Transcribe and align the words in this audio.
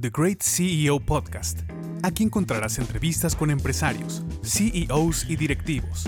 The 0.00 0.08
Great 0.08 0.40
CEO 0.40 0.98
Podcast. 0.98 1.60
Aquí 2.02 2.22
encontrarás 2.22 2.78
entrevistas 2.78 3.36
con 3.36 3.50
empresarios, 3.50 4.22
CEOs 4.42 5.28
y 5.28 5.36
directivos, 5.36 6.04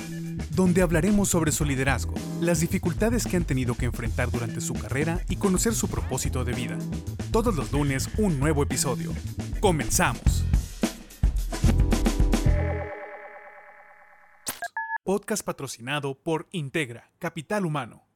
donde 0.53 0.80
hablaremos 0.80 1.29
sobre 1.29 1.52
su 1.52 1.67
liderazgo, 1.67 2.15
las 2.41 2.60
dificultades 2.60 3.26
que 3.26 3.36
han 3.36 3.44
tenido 3.44 3.75
que 3.75 3.84
enfrentar 3.84 4.31
durante 4.31 4.63
su 4.63 4.73
carrera 4.73 5.20
y 5.28 5.36
conocer 5.36 5.75
su 5.75 5.89
propósito 5.89 6.42
de 6.42 6.55
vida. 6.55 6.78
Todos 7.33 7.55
los 7.55 7.70
lunes 7.70 8.09
un 8.16 8.41
nuevo 8.41 8.62
episodio. 8.62 9.12
Comenzamos. 9.60 10.43
Podcast 15.04 15.45
patrocinado 15.45 16.14
por 16.14 16.48
Integra, 16.50 17.11
Capital 17.18 17.66
Humano. 17.66 18.11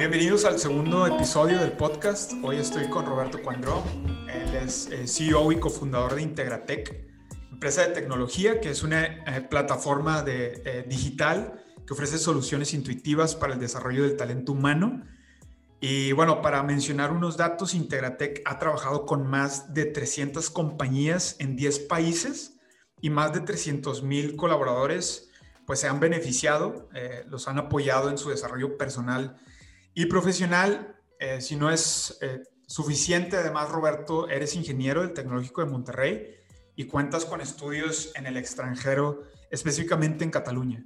Bienvenidos 0.00 0.46
al 0.46 0.58
segundo 0.58 1.06
episodio 1.06 1.58
del 1.58 1.72
podcast. 1.72 2.32
Hoy 2.42 2.56
estoy 2.56 2.88
con 2.88 3.04
Roberto 3.04 3.42
Cuandró. 3.42 3.84
Él 4.32 4.54
es 4.54 4.86
eh, 4.86 5.06
CEO 5.06 5.52
y 5.52 5.60
cofundador 5.60 6.14
de 6.14 6.22
Integratec, 6.22 7.06
empresa 7.52 7.86
de 7.86 7.88
tecnología 7.88 8.62
que 8.62 8.70
es 8.70 8.82
una 8.82 9.04
eh, 9.04 9.42
plataforma 9.42 10.22
de, 10.22 10.62
eh, 10.64 10.86
digital 10.88 11.62
que 11.86 11.92
ofrece 11.92 12.16
soluciones 12.16 12.72
intuitivas 12.72 13.36
para 13.36 13.52
el 13.52 13.60
desarrollo 13.60 14.04
del 14.04 14.16
talento 14.16 14.52
humano. 14.52 15.04
Y 15.82 16.12
bueno, 16.12 16.40
para 16.40 16.62
mencionar 16.62 17.12
unos 17.12 17.36
datos, 17.36 17.74
Integratec 17.74 18.40
ha 18.46 18.58
trabajado 18.58 19.04
con 19.04 19.26
más 19.26 19.74
de 19.74 19.84
300 19.84 20.48
compañías 20.48 21.36
en 21.40 21.56
10 21.56 21.78
países 21.80 22.58
y 23.02 23.10
más 23.10 23.34
de 23.34 23.40
300 23.40 24.02
mil 24.02 24.34
colaboradores 24.36 25.28
pues 25.66 25.78
se 25.78 25.88
han 25.88 26.00
beneficiado, 26.00 26.88
los 27.28 27.46
han 27.46 27.58
apoyado 27.58 28.08
en 28.10 28.18
su 28.18 28.30
desarrollo 28.30 28.76
personal 28.76 29.36
y 30.00 30.06
profesional, 30.06 30.96
eh, 31.18 31.42
si 31.42 31.56
no 31.56 31.70
es 31.70 32.16
eh, 32.22 32.40
suficiente, 32.66 33.36
además, 33.36 33.70
Roberto, 33.70 34.30
eres 34.30 34.56
ingeniero 34.56 35.02
del 35.02 35.12
Tecnológico 35.12 35.62
de 35.62 35.70
Monterrey 35.70 36.36
y 36.74 36.86
cuentas 36.86 37.26
con 37.26 37.42
estudios 37.42 38.10
en 38.16 38.24
el 38.24 38.38
extranjero, 38.38 39.24
específicamente 39.50 40.24
en 40.24 40.30
Cataluña. 40.30 40.82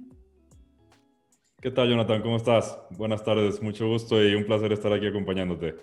¿Qué 1.61 1.71
tal, 1.71 1.87
Jonathan? 1.87 2.21
¿Cómo 2.23 2.35
estás? 2.35 2.77
Buenas 2.97 3.23
tardes, 3.23 3.61
mucho 3.61 3.87
gusto 3.87 4.21
y 4.21 4.35
un 4.35 4.43
placer 4.43 4.73
estar 4.73 4.91
aquí 4.91 5.07
acompañándote. 5.07 5.77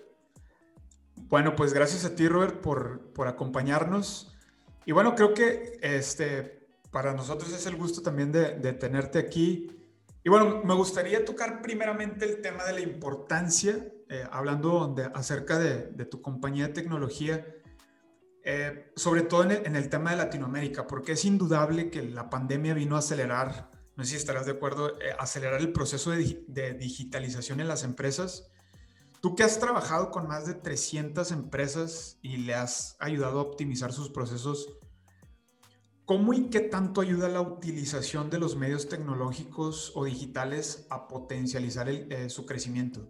Bueno, 1.17 1.57
pues 1.57 1.73
gracias 1.73 2.05
a 2.05 2.15
ti, 2.15 2.29
Robert, 2.29 2.61
por, 2.61 3.15
por 3.15 3.29
acompañarnos. 3.29 4.37
Y 4.85 4.93
bueno, 4.93 5.15
creo 5.15 5.33
que 5.33 5.79
este, 5.81 6.69
para 6.91 7.15
nosotros 7.15 7.51
es 7.55 7.65
el 7.65 7.77
gusto 7.77 8.03
también 8.03 8.31
de, 8.31 8.59
de 8.59 8.75
tenerte 8.75 9.19
aquí 9.19 9.82
y 10.25 10.29
bueno, 10.29 10.63
me 10.65 10.75
gustaría 10.75 11.25
tocar 11.25 11.63
primeramente 11.63 12.25
el 12.25 12.41
tema 12.41 12.65
de 12.65 12.75
la 12.75 12.81
importancia, 12.81 13.89
eh, 14.09 14.25
hablando 14.31 14.93
de, 14.95 15.11
acerca 15.15 15.59
de, 15.59 16.05
tu 16.05 16.23
compañía 16.23 16.69
de 16.69 16.75
tecnología, 16.75 17.45
eh, 18.45 18.93
sobre 18.95 19.23
todo 19.23 19.51
en 19.51 19.75
el, 19.75 19.89
tema 19.89 20.13
de 20.13 20.19
Latinoamérica, 20.19 20.87
porque 20.87 21.13
es 21.13 21.25
indudable 21.25 21.91
que 21.91 22.03
la 22.03 22.31
pandemia 22.31 22.73
vino 22.75 22.95
a 22.95 23.01
acelerar, 23.01 23.71
no 23.97 24.05
sé 24.05 24.11
si 24.11 24.17
estarás 24.17 24.47
de 24.47 24.53
acuerdo, 24.53 25.01
eh, 25.01 25.13
acelerar 25.19 25.61
el 25.61 25.73
proceso 25.73 26.13
de, 26.13 26.45
de, 26.47 26.75
digitalización 26.75 27.61
en 27.61 27.67
las 27.67 27.83
empresas. 27.83 28.49
Tú 29.21 29.35
que 29.35 29.43
has 29.43 29.59
trabajado 29.59 30.11
con 30.13 30.29
más 30.29 30.47
de 30.47 30.55
300 30.55 31.33
empresas 31.33 32.19
y 32.23 32.39
le 32.39 32.55
has 32.55 32.97
ayudado 33.01 33.41
a 33.41 33.43
optimizar 33.43 33.93
sus 33.93 34.09
procesos, 34.11 34.69
¿Cómo 36.13 36.35
y 36.35 36.51
qué 36.51 36.61
tanto 36.61 37.01
ayuda 37.01 37.27
la 37.31 37.41
utilización 37.41 38.29
de 38.29 38.39
los 38.39 38.55
medios 38.55 38.87
tecnológicos 38.87 39.93
o 39.95 40.05
digitales 40.05 40.87
a 40.91 41.09
potencializar 41.09 41.89
eh, 41.89 42.29
su 42.29 42.45
crecimiento? 42.45 43.01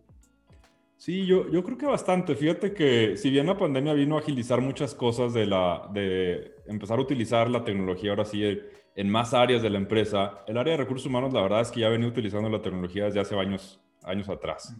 Sí, 0.98 1.26
yo, 1.26 1.50
yo 1.50 1.64
creo 1.64 1.76
que 1.76 1.86
bastante. 1.86 2.36
Fíjate 2.36 2.72
que 2.72 3.16
si 3.16 3.28
bien 3.30 3.46
la 3.46 3.58
pandemia 3.58 3.92
vino 3.92 4.14
a 4.16 4.20
agilizar 4.20 4.60
muchas 4.60 4.94
cosas 4.94 5.34
de, 5.34 5.46
la, 5.46 5.90
de 5.92 6.54
empezar 6.66 7.00
a 7.00 7.02
utilizar 7.02 7.50
la 7.50 7.64
tecnología 7.64 8.10
ahora 8.10 8.24
sí 8.24 8.60
en 8.94 9.10
más 9.10 9.34
áreas 9.34 9.62
de 9.62 9.70
la 9.70 9.78
empresa, 9.78 10.44
el 10.46 10.56
área 10.56 10.74
de 10.74 10.84
recursos 10.84 11.08
humanos 11.08 11.32
la 11.32 11.42
verdad 11.42 11.62
es 11.62 11.72
que 11.72 11.80
ya 11.80 11.88
venía 11.88 12.06
utilizando 12.06 12.48
la 12.48 12.62
tecnología 12.62 13.06
desde 13.06 13.18
hace 13.18 13.36
años, 13.36 13.80
años 14.04 14.28
atrás. 14.28 14.76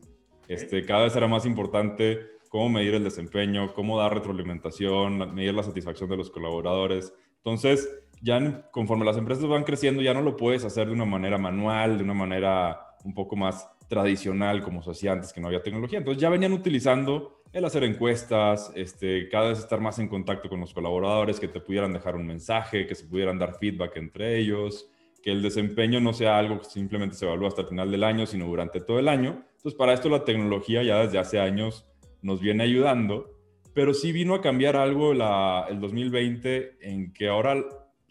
Este, 0.46 0.86
cada 0.86 1.02
vez 1.02 1.16
era 1.16 1.26
más 1.26 1.44
importante 1.44 2.20
cómo 2.50 2.68
medir 2.68 2.94
el 2.94 3.02
desempeño, 3.02 3.74
cómo 3.74 3.98
dar 3.98 4.14
retroalimentación, 4.14 5.34
medir 5.34 5.54
la 5.54 5.64
satisfacción 5.64 6.08
de 6.08 6.18
los 6.18 6.30
colaboradores. 6.30 7.12
Entonces, 7.38 7.88
ya 8.22 8.70
conforme 8.70 9.04
las 9.04 9.16
empresas 9.16 9.46
van 9.46 9.64
creciendo, 9.64 10.00
ya 10.00 10.14
no 10.14 10.22
lo 10.22 10.36
puedes 10.36 10.64
hacer 10.64 10.86
de 10.86 10.92
una 10.92 11.04
manera 11.04 11.38
manual, 11.38 11.98
de 11.98 12.04
una 12.04 12.14
manera 12.14 12.80
un 13.04 13.14
poco 13.14 13.34
más 13.34 13.68
tradicional 13.88 14.62
como 14.62 14.82
se 14.82 14.92
hacía 14.92 15.12
antes 15.12 15.32
que 15.32 15.40
no 15.40 15.48
había 15.48 15.62
tecnología. 15.62 15.98
Entonces 15.98 16.22
ya 16.22 16.30
venían 16.30 16.52
utilizando 16.52 17.42
el 17.52 17.64
hacer 17.64 17.84
encuestas, 17.84 18.72
este, 18.74 19.28
cada 19.28 19.48
vez 19.48 19.58
estar 19.58 19.80
más 19.80 19.98
en 19.98 20.08
contacto 20.08 20.48
con 20.48 20.60
los 20.60 20.72
colaboradores, 20.72 21.38
que 21.38 21.48
te 21.48 21.60
pudieran 21.60 21.92
dejar 21.92 22.16
un 22.16 22.26
mensaje, 22.26 22.86
que 22.86 22.94
se 22.94 23.04
pudieran 23.04 23.38
dar 23.38 23.58
feedback 23.58 23.96
entre 23.96 24.38
ellos, 24.38 24.88
que 25.22 25.32
el 25.32 25.42
desempeño 25.42 26.00
no 26.00 26.12
sea 26.12 26.38
algo 26.38 26.60
que 26.60 26.64
simplemente 26.64 27.16
se 27.16 27.26
evalúa 27.26 27.48
hasta 27.48 27.62
el 27.62 27.68
final 27.68 27.90
del 27.90 28.04
año, 28.04 28.24
sino 28.24 28.46
durante 28.46 28.80
todo 28.80 28.98
el 28.98 29.08
año. 29.08 29.44
Entonces 29.56 29.74
para 29.74 29.92
esto 29.92 30.08
la 30.08 30.24
tecnología 30.24 30.82
ya 30.82 31.00
desde 31.00 31.18
hace 31.18 31.40
años 31.40 31.86
nos 32.22 32.40
viene 32.40 32.62
ayudando, 32.62 33.30
pero 33.74 33.94
sí 33.94 34.12
vino 34.12 34.34
a 34.34 34.40
cambiar 34.40 34.76
algo 34.76 35.12
la, 35.12 35.66
el 35.68 35.80
2020 35.80 36.78
en 36.80 37.12
que 37.12 37.28
ahora 37.28 37.62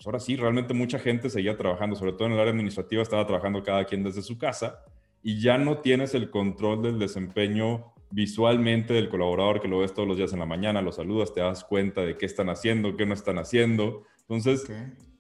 pues 0.02 0.08
ahora 0.08 0.20
sí, 0.20 0.36
realmente 0.36 0.74
mucha 0.74 0.98
gente 0.98 1.30
seguía 1.30 1.56
trabajando, 1.56 1.96
sobre 1.96 2.14
todo 2.14 2.26
en 2.26 2.34
el 2.34 2.40
área 2.40 2.52
administrativa, 2.52 3.04
estaba 3.04 3.28
trabajando 3.28 3.62
cada 3.62 3.86
quien 3.86 4.04
desde 4.04 4.24
su 4.24 4.36
casa 4.36 4.84
y 5.22 5.40
ya 5.40 5.60
no 5.60 5.78
tienes 5.78 6.16
el 6.16 6.32
control 6.32 6.82
del 6.82 6.98
desempeño 6.98 7.94
visualmente 8.10 8.96
del 8.96 9.10
colaborador 9.10 9.62
que 9.62 9.68
lo 9.68 9.78
ves 9.78 9.94
todos 9.94 10.08
los 10.08 10.18
días 10.18 10.34
en 10.34 10.40
la 10.40 10.48
mañana, 10.48 10.82
lo 10.82 10.92
saludas, 10.92 11.36
te 11.36 11.42
das 11.42 11.64
cuenta 11.64 12.02
de 12.02 12.18
qué 12.18 12.26
están 12.26 12.50
haciendo, 12.50 12.98
qué 12.98 13.06
no 13.06 13.14
están 13.14 13.38
haciendo. 13.38 14.02
Entonces, 14.22 14.66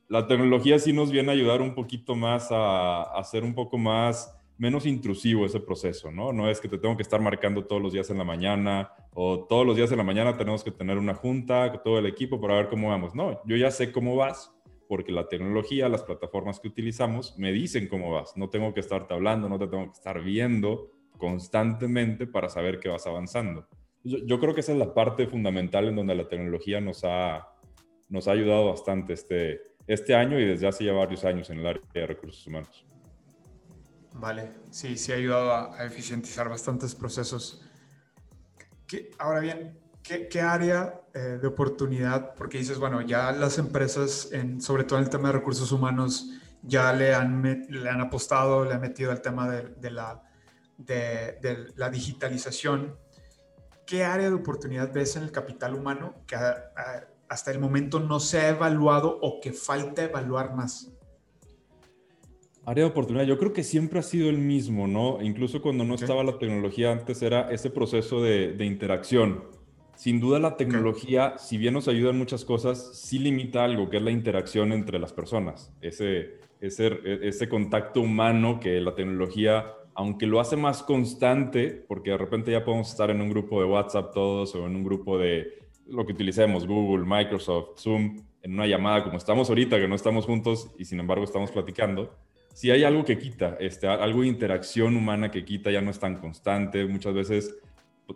la 0.07 0.25
tecnología 0.25 0.79
sí 0.79 0.93
nos 0.93 1.11
viene 1.11 1.29
a 1.29 1.33
ayudar 1.33 1.61
un 1.61 1.75
poquito 1.75 2.15
más 2.15 2.51
a, 2.51 3.03
a 3.03 3.19
hacer 3.19 3.43
un 3.43 3.53
poco 3.53 3.77
más 3.77 4.35
menos 4.57 4.87
intrusivo 4.87 5.45
ese 5.45 5.59
proceso, 5.59 6.11
¿no? 6.11 6.33
No 6.33 6.49
es 6.49 6.59
que 6.59 6.67
te 6.67 6.79
tengo 6.79 6.95
que 6.95 7.03
estar 7.03 7.21
marcando 7.21 7.65
todos 7.65 7.81
los 7.81 7.93
días 7.93 8.09
en 8.09 8.17
la 8.17 8.23
mañana 8.23 8.91
o 9.13 9.45
todos 9.45 9.65
los 9.65 9.75
días 9.75 9.91
en 9.91 9.97
la 9.97 10.03
mañana 10.03 10.37
tenemos 10.37 10.63
que 10.63 10.71
tener 10.71 10.97
una 10.97 11.13
junta 11.13 11.71
con 11.71 11.83
todo 11.83 11.99
el 11.99 12.07
equipo 12.07 12.41
para 12.41 12.55
ver 12.55 12.67
cómo 12.67 12.89
vamos. 12.89 13.13
No, 13.13 13.41
yo 13.45 13.57
ya 13.57 13.69
sé 13.71 13.91
cómo 13.91 14.15
vas, 14.15 14.51
porque 14.91 15.13
la 15.13 15.29
tecnología, 15.29 15.87
las 15.87 16.03
plataformas 16.03 16.59
que 16.59 16.67
utilizamos 16.67 17.39
me 17.39 17.53
dicen 17.53 17.87
cómo 17.87 18.11
vas. 18.11 18.35
No 18.35 18.49
tengo 18.49 18.73
que 18.73 18.81
estarte 18.81 19.13
hablando, 19.13 19.47
no 19.47 19.57
te 19.57 19.67
tengo 19.67 19.85
que 19.85 19.93
estar 19.93 20.21
viendo 20.21 20.91
constantemente 21.17 22.27
para 22.27 22.49
saber 22.49 22.77
que 22.77 22.89
vas 22.89 23.07
avanzando. 23.07 23.69
Yo, 24.03 24.37
creo 24.41 24.53
que 24.53 24.59
esa 24.59 24.73
es 24.73 24.77
la 24.77 24.93
parte 24.93 25.27
fundamental 25.27 25.87
en 25.87 25.95
donde 25.95 26.13
la 26.13 26.27
tecnología 26.27 26.81
nos 26.81 27.05
ha, 27.05 27.47
nos 28.09 28.27
ha 28.27 28.31
ayudado 28.33 28.67
bastante 28.67 29.13
este, 29.13 29.61
este 29.87 30.13
año 30.13 30.37
y 30.37 30.43
desde 30.43 30.67
hace 30.67 30.83
ya 30.83 30.91
varios 30.91 31.23
años 31.23 31.49
en 31.51 31.59
el 31.59 31.67
área 31.67 31.83
de 31.93 32.07
recursos 32.07 32.45
humanos. 32.45 32.85
Vale, 34.11 34.51
sí, 34.71 34.97
sí 34.97 35.13
ha 35.13 35.15
ayudado 35.15 35.53
a, 35.53 35.85
eficientizar 35.85 36.49
bastantes 36.49 36.95
procesos. 36.95 37.65
ahora 39.19 39.39
bien, 39.39 39.79
¿qué, 40.29 40.41
área 40.41 41.01
eh, 41.13 41.39
de 41.41 41.47
oportunidad? 41.47 42.35
Porque 42.35 42.57
dices, 42.57 42.79
bueno, 42.79 43.01
ya 43.01 43.31
las 43.31 43.57
empresas, 43.57 44.29
en, 44.31 44.61
sobre 44.61 44.83
todo 44.83 44.99
en 44.99 45.05
el 45.05 45.09
tema 45.09 45.29
de 45.29 45.33
recursos 45.33 45.71
humanos, 45.71 46.29
ya 46.63 46.93
le 46.93 47.13
han, 47.13 47.65
le 47.69 47.89
han 47.89 48.01
apostado, 48.01 48.65
le 48.65 48.73
han 48.73 48.81
metido 48.81 49.11
al 49.11 49.21
tema 49.21 49.49
de, 49.49 49.91
la, 49.91 50.21
de, 50.77 51.67
la 51.75 51.89
digitalización. 51.89 52.95
¿Qué 53.85 54.03
área 54.03 54.29
de 54.29 54.35
oportunidad 54.35 54.93
ves 54.93 55.15
en 55.15 55.23
el 55.23 55.31
capital 55.31 55.73
humano 55.73 56.15
que 56.27 56.35
hasta 57.27 57.51
el 57.51 57.59
momento 57.59 57.99
no 57.99 58.19
se 58.19 58.41
ha 58.41 58.49
evaluado 58.49 59.17
o 59.21 59.39
que 59.41 59.53
falta 59.53 60.03
evaluar 60.03 60.55
más? 60.55 60.91
Área 62.63 62.85
de 62.85 62.91
oportunidad, 62.91 63.25
yo 63.25 63.39
creo 63.39 63.53
que 63.53 63.63
siempre 63.63 63.99
ha 63.99 64.03
sido 64.03 64.29
el 64.29 64.37
mismo, 64.37 64.87
¿no? 64.87 65.19
Incluso 65.19 65.63
cuando 65.63 65.83
no 65.83 65.95
estaba 65.95 66.23
la 66.23 66.37
tecnología 66.37 66.91
antes 66.91 67.23
era 67.23 67.49
ese 67.51 67.71
proceso 67.71 68.21
de, 68.21 68.53
de 68.53 68.65
interacción 68.65 69.60
sin 69.95 70.19
duda 70.19 70.39
la 70.39 70.57
tecnología, 70.57 71.37
si 71.37 71.57
bien 71.57 71.73
nos 71.73 71.87
ayuda 71.87 72.11
en 72.11 72.17
muchas 72.17 72.45
cosas, 72.45 72.91
sí 72.93 73.19
limita 73.19 73.63
algo, 73.63 73.89
que 73.89 73.97
es 73.97 74.03
la 74.03 74.11
interacción 74.11 74.71
entre 74.71 74.99
las 74.99 75.13
personas, 75.13 75.71
ese, 75.81 76.39
ese, 76.59 76.99
ese 77.03 77.49
contacto 77.49 78.01
humano 78.01 78.59
que 78.59 78.81
la 78.81 78.95
tecnología, 78.95 79.67
aunque 79.93 80.25
lo 80.25 80.39
hace 80.39 80.55
más 80.55 80.83
constante, 80.83 81.85
porque 81.87 82.11
de 82.11 82.17
repente 82.17 82.51
ya 82.51 82.63
podemos 82.63 82.89
estar 82.89 83.09
en 83.09 83.21
un 83.21 83.29
grupo 83.29 83.61
de 83.61 83.67
WhatsApp 83.67 84.13
todos 84.13 84.55
o 84.55 84.65
en 84.65 84.75
un 84.75 84.83
grupo 84.83 85.17
de 85.17 85.59
lo 85.87 86.05
que 86.05 86.13
utilicemos, 86.13 86.65
Google, 86.65 87.05
Microsoft, 87.05 87.79
Zoom, 87.79 88.21
en 88.41 88.53
una 88.53 88.65
llamada 88.65 89.03
como 89.03 89.17
estamos 89.17 89.49
ahorita, 89.49 89.79
que 89.79 89.87
no 89.87 89.95
estamos 89.95 90.25
juntos 90.25 90.71
y 90.77 90.85
sin 90.85 90.99
embargo 90.99 91.23
estamos 91.23 91.51
platicando, 91.51 92.15
si 92.53 92.69
hay 92.71 92.83
algo 92.83 93.05
que 93.05 93.17
quita, 93.17 93.57
este, 93.59 93.87
algo 93.87 94.21
de 94.21 94.27
interacción 94.27 94.95
humana 94.97 95.31
que 95.31 95.45
quita, 95.45 95.71
ya 95.71 95.81
no 95.81 95.91
es 95.91 95.99
tan 95.99 96.17
constante, 96.17 96.85
muchas 96.85 97.13
veces 97.13 97.55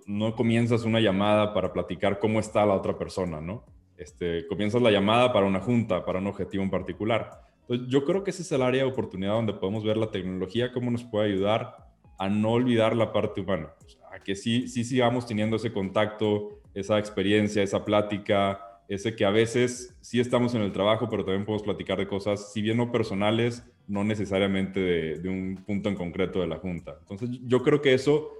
no 0.05 0.35
comienzas 0.35 0.83
una 0.83 0.99
llamada 0.99 1.53
para 1.53 1.73
platicar 1.73 2.19
cómo 2.19 2.39
está 2.39 2.65
la 2.65 2.73
otra 2.73 2.97
persona, 2.97 3.41
¿no? 3.41 3.63
Este, 3.97 4.45
comienzas 4.47 4.81
la 4.81 4.91
llamada 4.91 5.31
para 5.31 5.45
una 5.45 5.61
junta, 5.61 6.05
para 6.05 6.19
un 6.19 6.27
objetivo 6.27 6.63
en 6.63 6.69
particular. 6.69 7.41
Entonces, 7.61 7.87
yo 7.87 8.03
creo 8.05 8.23
que 8.23 8.31
ese 8.31 8.41
es 8.41 8.51
el 8.51 8.61
área 8.61 8.83
de 8.83 8.89
oportunidad 8.89 9.33
donde 9.33 9.53
podemos 9.53 9.83
ver 9.83 9.97
la 9.97 10.11
tecnología, 10.11 10.71
cómo 10.71 10.91
nos 10.91 11.03
puede 11.03 11.31
ayudar 11.31 11.77
a 12.17 12.29
no 12.29 12.51
olvidar 12.51 12.95
la 12.95 13.11
parte 13.11 13.41
humana, 13.41 13.73
a 14.13 14.19
que 14.19 14.35
sí, 14.35 14.67
sí 14.67 14.83
sigamos 14.83 15.25
teniendo 15.25 15.55
ese 15.55 15.71
contacto, 15.71 16.61
esa 16.73 16.99
experiencia, 16.99 17.63
esa 17.63 17.83
plática, 17.83 18.61
ese 18.87 19.15
que 19.15 19.25
a 19.25 19.31
veces 19.31 19.97
sí 20.01 20.19
estamos 20.19 20.53
en 20.53 20.61
el 20.61 20.71
trabajo, 20.71 21.09
pero 21.09 21.25
también 21.25 21.45
podemos 21.45 21.63
platicar 21.63 21.97
de 21.97 22.07
cosas, 22.07 22.53
si 22.53 22.61
bien 22.61 22.77
no 22.77 22.91
personales, 22.91 23.65
no 23.87 24.03
necesariamente 24.03 24.79
de, 24.79 25.19
de 25.19 25.29
un 25.29 25.63
punto 25.65 25.89
en 25.89 25.95
concreto 25.95 26.39
de 26.39 26.47
la 26.47 26.57
junta. 26.57 26.97
Entonces, 27.01 27.29
yo 27.43 27.63
creo 27.63 27.81
que 27.81 27.93
eso 27.93 28.37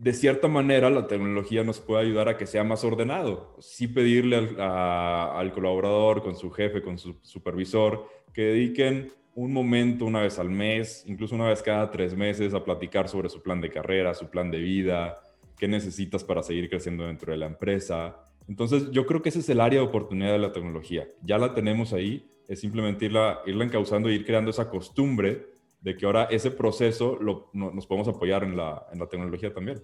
de 0.00 0.14
cierta 0.14 0.48
manera 0.48 0.88
la 0.88 1.06
tecnología 1.06 1.62
nos 1.62 1.78
puede 1.78 2.06
ayudar 2.06 2.30
a 2.30 2.38
que 2.38 2.46
sea 2.46 2.64
más 2.64 2.84
ordenado. 2.84 3.54
Sí 3.60 3.86
pedirle 3.86 4.36
al, 4.58 5.52
colaborador, 5.52 6.22
con 6.22 6.34
su 6.34 6.50
jefe, 6.50 6.80
con 6.80 6.96
su 6.96 7.16
supervisor, 7.20 8.08
que 8.32 8.44
dediquen 8.44 9.12
un 9.34 9.52
momento 9.52 10.06
una 10.06 10.22
vez 10.22 10.38
al 10.38 10.48
mes, 10.48 11.04
incluso 11.06 11.34
una 11.34 11.48
vez 11.48 11.60
cada 11.60 11.90
tres 11.90 12.16
meses, 12.16 12.54
a 12.54 12.64
platicar 12.64 13.10
sobre 13.10 13.28
su 13.28 13.42
plan 13.42 13.60
de 13.60 13.68
carrera, 13.68 14.14
su 14.14 14.30
plan 14.30 14.50
de 14.50 14.60
vida, 14.60 15.20
qué 15.58 15.68
necesitas 15.68 16.24
para 16.24 16.42
seguir 16.42 16.70
creciendo 16.70 17.04
dentro 17.06 17.32
de 17.32 17.38
la 17.38 17.46
empresa. 17.46 18.16
Entonces, 18.48 18.90
yo 18.92 19.04
creo 19.04 19.20
que 19.20 19.28
ese 19.28 19.40
es 19.40 19.50
el 19.50 19.60
área 19.60 19.80
de 19.80 19.86
oportunidad 19.86 20.32
de 20.32 20.38
la 20.38 20.52
tecnología. 20.52 21.06
Ya 21.22 21.36
la 21.36 21.52
tenemos 21.52 21.92
ahí, 21.92 22.26
es 22.48 22.58
simplemente 22.58 23.04
irla, 23.04 23.42
irla 23.44 23.64
encauzando 23.64 24.08
y 24.08 24.14
ir 24.14 24.24
creando 24.24 24.50
esa 24.50 24.70
costumbre 24.70 25.49
de 25.80 25.96
que 25.96 26.06
ahora 26.06 26.24
ese 26.24 26.50
proceso 26.50 27.16
lo, 27.16 27.50
nos 27.52 27.86
podemos 27.86 28.08
apoyar 28.08 28.44
en 28.44 28.56
la, 28.56 28.86
en 28.92 28.98
la 28.98 29.08
tecnología 29.08 29.52
también. 29.52 29.82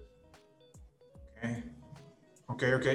Ok, 2.47 2.63
ok. 2.75 2.85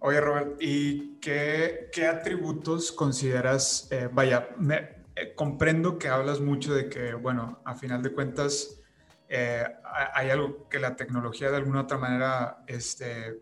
Oye, 0.00 0.20
Robert, 0.20 0.56
¿y 0.60 1.18
qué, 1.20 1.88
qué 1.92 2.06
atributos 2.06 2.92
consideras? 2.92 3.88
Eh, 3.90 4.08
vaya, 4.12 4.48
me, 4.58 5.04
eh, 5.16 5.34
comprendo 5.34 5.98
que 5.98 6.08
hablas 6.08 6.40
mucho 6.40 6.74
de 6.74 6.88
que, 6.88 7.14
bueno, 7.14 7.60
a 7.64 7.74
final 7.74 8.02
de 8.02 8.12
cuentas, 8.12 8.82
eh, 9.28 9.64
hay 10.14 10.30
algo 10.30 10.68
que 10.68 10.78
la 10.78 10.94
tecnología 10.96 11.50
de 11.50 11.56
alguna 11.56 11.82
otra 11.82 11.98
manera, 11.98 12.62
este, 12.66 13.40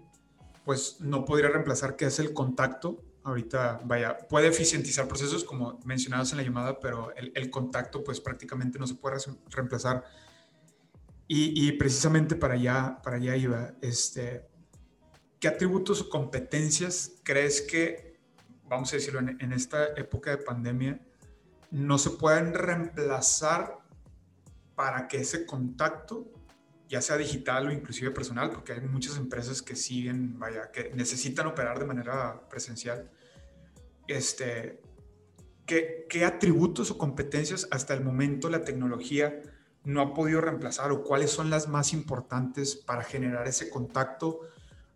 pues 0.65 1.01
no 1.01 1.25
podría 1.25 1.51
reemplazar, 1.51 1.97
que 1.97 2.07
es 2.07 2.19
el 2.19 2.33
contacto 2.33 3.03
ahorita, 3.25 3.81
vaya, 3.85 4.19
puede 4.29 4.49
eficientizar 4.49 5.09
procesos 5.09 5.45
como 5.45 5.81
mencionados 5.85 6.31
en 6.33 6.39
la 6.39 6.45
llamada, 6.45 6.79
pero 6.79 7.13
el, 7.17 7.51
contacto 7.51 8.05
pues 8.05 8.21
prácticamente 8.21 8.79
no 8.79 8.87
se 8.87 8.95
puede 8.95 9.17
reemplazar. 9.51 10.05
Y, 11.27 11.73
precisamente 11.73 12.37
para 12.37 12.55
allá, 12.55 13.01
para 13.03 13.17
allá 13.17 13.35
iba, 13.35 13.73
este, 13.81 14.47
¿qué 15.41 15.49
atributos 15.49 16.03
o 16.03 16.11
competencias 16.11 17.13
crees 17.25 17.63
que, 17.63 18.21
vamos 18.69 18.93
a 18.93 18.97
decirlo, 18.97 19.21
en, 19.21 19.53
esta 19.53 19.87
época 19.97 20.31
de 20.31 20.39
pandemia, 20.39 21.01
no 21.71 21.97
se 21.97 22.11
pueden 22.11 22.53
reemplazar 22.53 23.79
para 24.75 25.09
que 25.09 25.21
ese 25.21 25.47
contacto 25.47 26.31
ya 26.89 27.01
sea 27.01 27.17
digital 27.17 27.69
o 27.69 27.73
inclusive 27.73 28.11
personal, 28.11 28.51
porque 28.51 28.73
hay 28.73 28.81
muchas 28.81 29.17
empresas 29.17 29.63
que 29.63 29.77
siguen, 29.77 30.39
vaya, 30.39 30.71
que 30.71 30.91
necesitan 30.95 31.47
operar 31.47 31.79
de 31.79 31.87
manera 31.87 32.49
presencial. 32.49 33.11
Este, 34.07 34.81
¿qué, 35.67 36.07
¿Qué 36.09 36.25
atributos 36.25 36.91
o 36.91 36.99
competencias 36.99 37.67
hasta 37.71 37.95
el 37.95 38.03
momento 38.03 38.51
la 38.51 38.65
tecnología 38.65 39.41
no 39.85 40.01
ha 40.01 40.15
podido 40.15 40.41
reemplazar 40.41 40.93
o 40.93 41.03
cuáles 41.03 41.31
son 41.31 41.51
las 41.51 41.69
más 41.69 41.93
importantes 41.93 42.77
para 42.77 43.03
generar 43.03 43.47
ese 43.47 43.71
contacto 43.71 44.41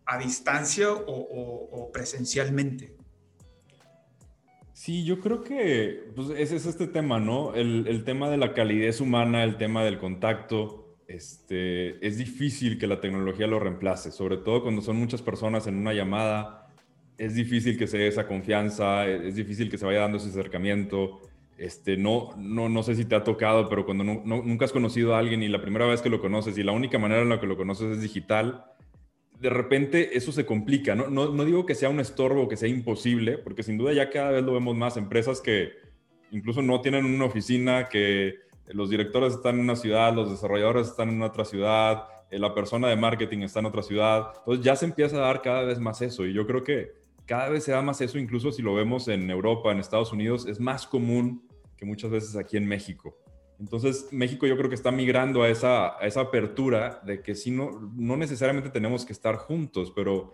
a 0.06 0.18
distancia 0.18 0.88
o, 0.92 1.90
presencialmente? 1.92 2.96
Sí, 4.72 5.04
yo 5.04 5.20
creo 5.20 5.42
que 5.42 6.10
pues, 6.14 6.30
ese 6.30 6.56
es 6.56 6.66
este 6.66 6.86
tema, 6.86 7.18
¿no? 7.18 7.54
El, 7.54 7.86
el, 7.88 8.04
tema 8.04 8.30
de 8.30 8.36
la 8.36 8.54
calidez 8.54 9.00
humana, 9.00 9.42
el 9.42 9.56
tema 9.56 9.84
del 9.84 9.98
contacto 9.98 10.87
este, 11.08 12.06
es 12.06 12.18
difícil 12.18 12.78
que 12.78 12.86
la 12.86 13.00
tecnología 13.00 13.46
lo 13.46 13.58
reemplace, 13.58 14.12
sobre 14.12 14.36
todo 14.36 14.62
cuando 14.62 14.82
son 14.82 14.96
muchas 14.96 15.22
personas 15.22 15.66
en 15.66 15.76
una 15.76 15.94
llamada. 15.94 16.68
Es 17.16 17.34
difícil 17.34 17.78
que 17.78 17.86
se 17.86 17.96
dé 17.96 18.08
esa 18.08 18.28
confianza, 18.28 19.08
es 19.08 19.34
difícil 19.34 19.70
que 19.70 19.78
se 19.78 19.86
vaya 19.86 20.00
dando 20.00 20.18
ese 20.18 20.28
acercamiento. 20.28 21.20
Este, 21.56 21.96
no, 21.96 22.30
no, 22.36 22.68
no 22.68 22.82
sé 22.82 22.94
si 22.94 23.06
te 23.06 23.16
ha 23.16 23.24
tocado, 23.24 23.68
pero 23.70 23.86
cuando 23.86 24.04
nunca 24.04 24.66
has 24.66 24.72
conocido 24.72 25.16
a 25.16 25.18
alguien 25.18 25.42
y 25.42 25.48
la 25.48 25.62
primera 25.62 25.86
vez 25.86 26.02
que 26.02 26.10
lo 26.10 26.20
conoces 26.20 26.56
y 26.58 26.62
la 26.62 26.72
única 26.72 26.98
manera 26.98 27.22
en 27.22 27.30
la 27.30 27.40
que 27.40 27.46
lo 27.46 27.56
conoces 27.56 27.96
es 27.96 28.02
digital, 28.02 28.66
de 29.40 29.48
repente 29.48 30.16
eso 30.16 30.30
se 30.30 30.44
complica. 30.44 30.94
No, 30.94 31.08
no, 31.08 31.30
no 31.30 31.44
digo 31.46 31.64
que 31.64 31.74
sea 31.74 31.88
un 31.88 32.00
estorbo 32.00 32.48
que 32.48 32.58
sea 32.58 32.68
imposible, 32.68 33.38
porque 33.38 33.62
sin 33.62 33.78
duda 33.78 33.94
ya 33.94 34.10
cada 34.10 34.32
vez 34.32 34.44
lo 34.44 34.52
vemos 34.52 34.76
más. 34.76 34.98
Empresas 34.98 35.40
que 35.40 35.70
incluso 36.30 36.60
no 36.60 36.82
tienen 36.82 37.06
una 37.06 37.24
oficina, 37.24 37.88
que 37.88 38.47
los 38.74 38.90
directores 38.90 39.34
están 39.34 39.56
en 39.56 39.62
una 39.62 39.76
ciudad, 39.76 40.14
los 40.14 40.30
desarrolladores 40.30 40.88
están 40.88 41.08
en 41.10 41.22
otra 41.22 41.44
ciudad, 41.44 42.04
eh, 42.30 42.38
la 42.38 42.54
persona 42.54 42.88
de 42.88 42.96
marketing 42.96 43.38
está 43.40 43.60
en 43.60 43.66
otra 43.66 43.82
ciudad. 43.82 44.32
Entonces 44.38 44.64
ya 44.64 44.76
se 44.76 44.84
empieza 44.84 45.16
a 45.16 45.20
dar 45.20 45.42
cada 45.42 45.62
vez 45.62 45.78
más 45.78 46.02
eso 46.02 46.26
y 46.26 46.32
yo 46.32 46.46
creo 46.46 46.62
que 46.62 46.92
cada 47.26 47.48
vez 47.50 47.64
se 47.64 47.72
da 47.72 47.82
más 47.82 48.00
eso, 48.00 48.18
incluso 48.18 48.52
si 48.52 48.62
lo 48.62 48.74
vemos 48.74 49.06
en 49.08 49.30
Europa, 49.30 49.70
en 49.70 49.78
Estados 49.78 50.12
Unidos, 50.12 50.46
es 50.46 50.60
más 50.60 50.86
común 50.86 51.46
que 51.76 51.84
muchas 51.84 52.10
veces 52.10 52.36
aquí 52.36 52.56
en 52.56 52.66
México. 52.66 53.16
Entonces, 53.60 54.08
México 54.12 54.46
yo 54.46 54.56
creo 54.56 54.68
que 54.68 54.74
está 54.74 54.90
migrando 54.90 55.42
a 55.42 55.48
esa, 55.48 55.98
a 55.98 56.06
esa 56.06 56.22
apertura 56.22 57.02
de 57.04 57.22
que 57.22 57.34
si 57.34 57.50
no, 57.50 57.92
no 57.96 58.16
necesariamente 58.16 58.70
tenemos 58.70 59.04
que 59.04 59.12
estar 59.12 59.36
juntos, 59.36 59.92
pero 59.94 60.32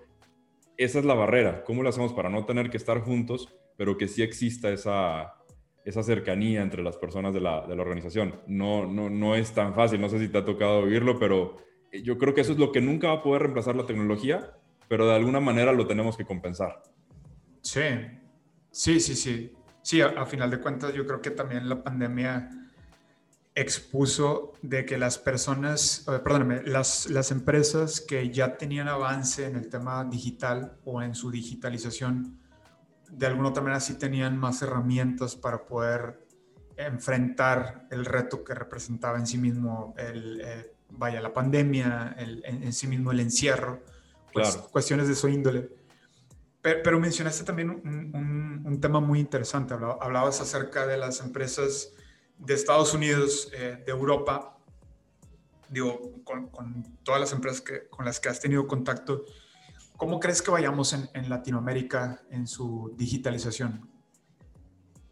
esa 0.77 0.99
es 0.99 1.05
la 1.05 1.15
barrera. 1.15 1.65
¿Cómo 1.65 1.83
lo 1.83 1.89
hacemos 1.89 2.13
para 2.13 2.29
no 2.29 2.45
tener 2.45 2.71
que 2.71 2.77
estar 2.77 3.01
juntos, 3.01 3.53
pero 3.77 3.97
que 3.97 4.09
sí 4.09 4.23
exista 4.23 4.71
esa, 4.71 5.35
esa 5.85 6.03
cercanía 6.03 6.63
entre 6.63 6.83
las 6.83 6.97
personas 6.97 7.35
de 7.35 7.41
la, 7.41 7.67
de 7.67 7.77
la 7.77 7.83
organización. 7.83 8.41
No, 8.47 8.87
no, 8.87 9.11
no 9.11 9.35
es 9.35 9.53
tan 9.53 9.75
fácil, 9.75 10.01
no 10.01 10.09
sé 10.09 10.19
si 10.19 10.29
te 10.29 10.39
ha 10.39 10.45
tocado 10.45 10.85
vivirlo, 10.85 11.19
pero 11.19 11.59
eh, 11.93 12.03
yo 12.03 12.17
creo 12.17 12.35
que 12.35 12.41
eso 12.41 12.53
es 12.53 12.59
lo 12.59 12.73
que 12.73 12.81
nunca 12.81 13.09
va 13.09 13.15
a 13.15 13.23
poder 13.23 13.43
reemplazar 13.43 13.77
la 13.77 13.87
tecnología, 13.87 14.57
pero 14.89 15.07
de 15.07 15.15
alguna 15.15 15.41
manera 15.41 15.73
lo 15.73 15.87
tenemos 15.87 16.17
que 16.17 16.25
compensar. 16.25 16.83
Sí, 17.61 17.83
sí, 18.71 19.01
sí, 19.01 19.15
sí. 19.15 19.53
Sí, 19.83 20.01
a, 20.01 20.25
final 20.25 20.51
de 20.51 20.61
cuentas 20.61 20.95
yo 20.95 21.07
creo 21.07 21.21
que 21.21 21.31
también 21.31 21.69
la 21.69 21.83
pandemia 21.83 22.49
expuso 23.55 24.55
de 24.63 24.87
que 24.87 24.97
las 24.97 25.19
personas, 25.19 26.07
perdóname, 26.07 26.63
las, 26.63 27.11
las 27.11 27.31
empresas 27.31 28.01
que 28.01 28.31
ya 28.31 28.57
tenían 28.57 28.89
avance 28.89 29.47
en 29.47 29.57
el 29.57 29.69
tema 29.69 30.05
digital 30.05 30.79
o 30.85 31.03
en 31.03 31.15
su 31.15 31.31
digitalización, 31.31 32.39
de 33.17 33.27
alguna 33.27 33.51
otra 33.51 33.63
manera 33.63 33.81
sí 33.81 33.95
tenían 33.95 34.37
más 34.37 34.63
herramientas 34.63 35.37
para 35.37 35.65
poder 35.65 36.27
enfrentar 36.77 37.87
el 37.91 38.05
reto 38.05 38.43
que 38.43 38.55
representaba 38.55 39.19
en 39.19 39.27
sí 39.27 39.39
mismo 39.39 39.95
el, 39.97 40.41
eh, 40.41 40.75
vaya, 40.91 41.21
la 41.21 41.33
pandemia, 41.33 42.17
en, 42.19 42.73
sí 42.73 42.87
mismo 42.87 43.13
el 43.13 43.21
encierro, 43.21 43.83
pues, 44.33 44.57
cuestiones 44.57 45.09
de 45.09 45.15
su 45.15 45.29
índole. 45.29 45.71
Pero, 46.61 46.99
mencionaste 46.99 47.45
también 47.45 47.71
un, 47.71 48.81
tema 48.81 48.99
muy 48.99 49.21
interesante, 49.21 49.75
hablabas 49.75 50.41
acerca 50.41 50.87
de 50.87 50.97
las 50.97 51.21
empresas 51.21 51.93
de 52.39 52.55
Estados 52.55 52.95
Unidos, 52.95 53.51
eh, 53.53 53.83
de 53.85 53.93
Europa, 53.93 54.59
digo, 55.69 56.13
con, 56.25 56.49
con, 56.49 56.99
todas 57.03 57.21
las 57.21 57.33
empresas 57.33 57.61
que, 57.61 57.87
con 57.89 58.05
las 58.07 58.19
que 58.19 58.31
has 58.31 58.41
tenido 58.41 58.67
contacto, 58.67 59.25
¿Cómo 59.97 60.19
crees 60.19 60.43
que 60.43 60.51
vayamos 60.51 60.93
en, 60.93 61.29
Latinoamérica 61.29 62.23
en 62.31 62.47
su 62.47 62.93
digitalización? 62.97 63.89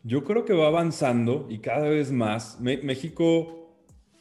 Yo 0.03 0.25
creo 0.25 0.45
que 0.45 0.53
va 0.53 0.67
avanzando 0.67 1.47
y 1.49 1.59
cada 1.61 1.89
vez 1.89 2.11
más. 2.11 2.61
México 2.61 3.63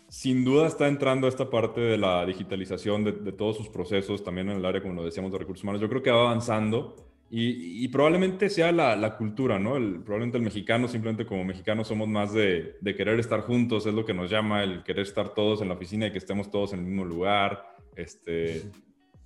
sin 0.08 0.44
duda 0.44 0.68
está 0.68 0.88
entrando 0.88 1.25
a 1.25 1.30
esta 1.30 1.50
parte 1.50 1.82
de 1.82 1.98
la 1.98 2.25
digitalización 2.25 3.03
de, 3.03 3.32
todos 3.32 3.58
sus 3.58 3.70
procesos, 3.70 4.24
también 4.24 4.50
en 4.50 4.58
el 4.58 4.65
área, 4.65 4.82
como 4.82 4.94
lo 4.94 5.06
decíamos, 5.06 5.32
de 5.32 5.39
recursos 5.39 5.63
humanos. 5.63 5.82
Yo 5.82 5.89
creo 5.89 6.03
que 6.03 6.12
va 6.12 6.22
avanzando 6.22 6.96
y, 7.32 7.88
probablemente 7.88 8.50
sea 8.50 8.72
la, 8.72 9.18
cultura, 9.18 9.58
¿no? 9.58 9.77
El, 9.77 10.01
probablemente 10.01 10.38
el 10.38 10.44
mexicano, 10.44 10.88
simplemente 10.88 11.25
como 11.25 11.44
mexicanos 11.44 11.88
somos 11.88 12.08
más 12.08 12.34
de, 12.34 12.77
de, 12.82 12.96
querer 12.96 13.20
estar 13.20 13.41
juntos, 13.41 13.86
es 13.88 13.94
lo 13.94 14.06
que 14.06 14.13
nos 14.13 14.30
llama, 14.30 14.63
el 14.63 14.84
querer 14.84 15.03
estar 15.08 15.34
todos 15.34 15.62
en 15.62 15.70
la 15.70 15.75
oficina 15.75 16.08
y 16.08 16.12
que 16.12 16.18
estemos 16.20 16.51
todos 16.51 16.74
en 16.74 16.80
el 16.80 16.86
mismo 16.86 17.06
lugar. 17.06 17.77
Este, 17.96 18.70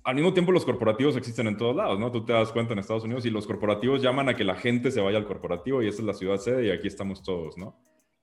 al 0.06 0.14
mismo 0.14 0.32
tiempo 0.32 0.52
los 0.52 0.64
corporativos 0.64 1.16
existen 1.16 1.48
en 1.48 1.56
todos 1.56 1.74
lados, 1.74 1.98
¿no? 1.98 2.12
Tú 2.12 2.24
te 2.24 2.32
das 2.32 2.52
cuenta 2.52 2.72
en 2.72 2.78
Estados 2.78 3.02
Unidos 3.02 3.26
y 3.26 3.30
los 3.30 3.44
corporativos 3.44 4.00
llaman 4.00 4.28
a 4.28 4.36
que 4.36 4.44
la 4.44 4.54
gente 4.54 4.92
se 4.92 5.00
vaya 5.00 5.18
al 5.18 5.26
corporativo 5.26 5.82
y 5.82 5.88
esa 5.88 5.98
es 5.98 6.04
la 6.04 6.14
ciudad 6.14 6.36
sede 6.36 6.66
y 6.66 6.70
aquí 6.70 6.86
estamos 6.86 7.24
todos, 7.24 7.58
¿no? 7.58 7.76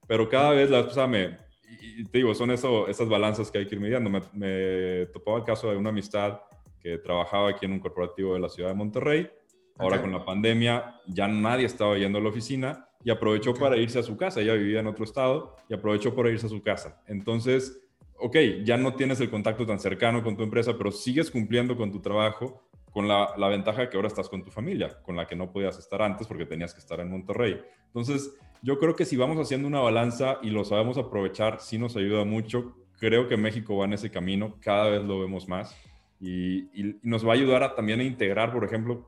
Pero 0.08 0.30
cada 0.30 0.52
vez 0.52 0.70
la 0.70 0.86
cosa 0.86 1.08
me, 1.08 1.38
y 1.82 2.06
te 2.06 2.20
digo, 2.20 2.34
son 2.34 2.52
eso, 2.52 2.88
esas 2.88 3.10
balanzas 3.10 3.52
que 3.52 3.58
hay 3.58 3.68
que 3.68 3.76
ir 3.76 3.82
midiendo. 3.82 4.10
Me, 4.10 4.22
me 4.32 5.08
topaba 5.08 5.40
el 5.40 5.44
caso 5.44 5.70
de 5.70 5.76
una 5.76 5.90
amistad 5.90 6.40
que 6.80 7.00
trabajaba 7.00 7.50
aquí 7.50 7.66
en 7.66 7.74
un 7.74 7.80
corporativo 7.82 8.34
de 8.34 8.40
la 8.40 8.48
ciudad 8.48 8.70
de 8.70 8.76
Monterrey. 8.76 9.30
Ahora 9.78 10.00
con 10.00 10.12
la 10.14 10.24
pandemia 10.24 11.02
ya 11.08 11.28
nadie 11.28 11.66
estaba 11.66 11.98
yendo 11.98 12.18
a 12.18 12.22
la 12.22 12.30
oficina 12.30 12.88
y 13.04 13.10
aprovechó 13.10 13.54
para 13.54 13.76
irse 13.76 14.00
a 14.00 14.04
su 14.04 14.16
casa. 14.16 14.40
Ella 14.40 14.54
vivía 14.54 14.80
en 14.80 14.88
otro 14.88 15.04
estado 15.04 15.58
y 15.68 15.74
aprovechó 15.74 16.16
para 16.16 16.30
irse 16.30 16.46
a 16.46 16.50
su 16.50 16.62
casa. 16.62 17.04
Entonces, 17.08 17.83
ok, 18.18 18.38
ya 18.64 18.78
no 18.78 18.96
tienes 18.96 19.20
el 19.20 19.30
contacto 19.30 19.66
tan 19.66 19.80
cercano 19.80 20.24
con 20.24 20.38
tu 20.38 20.44
empresa, 20.44 20.78
pero 20.78 20.92
sigues 20.92 21.30
cumpliendo 21.32 21.76
con 21.76 21.92
tu 21.92 22.02
trabajo 22.02 22.64
con 22.94 23.08
la, 23.08 23.36
ventaja 23.50 23.90
que 23.90 23.98
ahora 23.98 24.08
estás 24.08 24.30
con 24.30 24.44
tu 24.44 24.52
familia, 24.52 25.02
con 25.02 25.16
la 25.16 25.26
que 25.26 25.36
no 25.36 25.52
podías 25.52 25.80
estar 25.80 26.02
antes 26.04 26.28
porque 26.28 26.46
tenías 26.46 26.74
que 26.76 26.80
estar 26.80 27.00
en 27.00 27.10
Monterrey. 27.10 27.60
Entonces, 27.88 28.36
yo 28.62 28.78
creo 28.78 28.96
que 28.96 29.04
si 29.04 29.18
vamos 29.18 29.40
haciendo 29.40 29.68
una 29.68 29.80
balanza 29.80 30.38
y 30.44 30.52
lo 30.52 30.64
sabemos 30.64 31.00
aprovechar, 31.00 31.60
sí 31.60 31.80
nos 31.80 31.96
ayuda 31.98 32.24
mucho. 32.24 32.76
Creo 33.00 33.28
que 33.28 33.36
México 33.36 33.78
va 33.78 33.86
en 33.86 33.94
ese 33.94 34.12
camino, 34.12 34.58
cada 34.62 34.90
vez 34.90 35.04
lo 35.04 35.20
vemos 35.20 35.48
más 35.48 35.76
y, 36.20 36.70
nos 37.02 37.26
va 37.26 37.32
a 37.32 37.34
ayudar 37.34 37.64
a, 37.64 37.76
también 37.76 38.00
a 38.00 38.04
integrar, 38.04 38.54
por 38.54 38.64
ejemplo, 38.64 39.08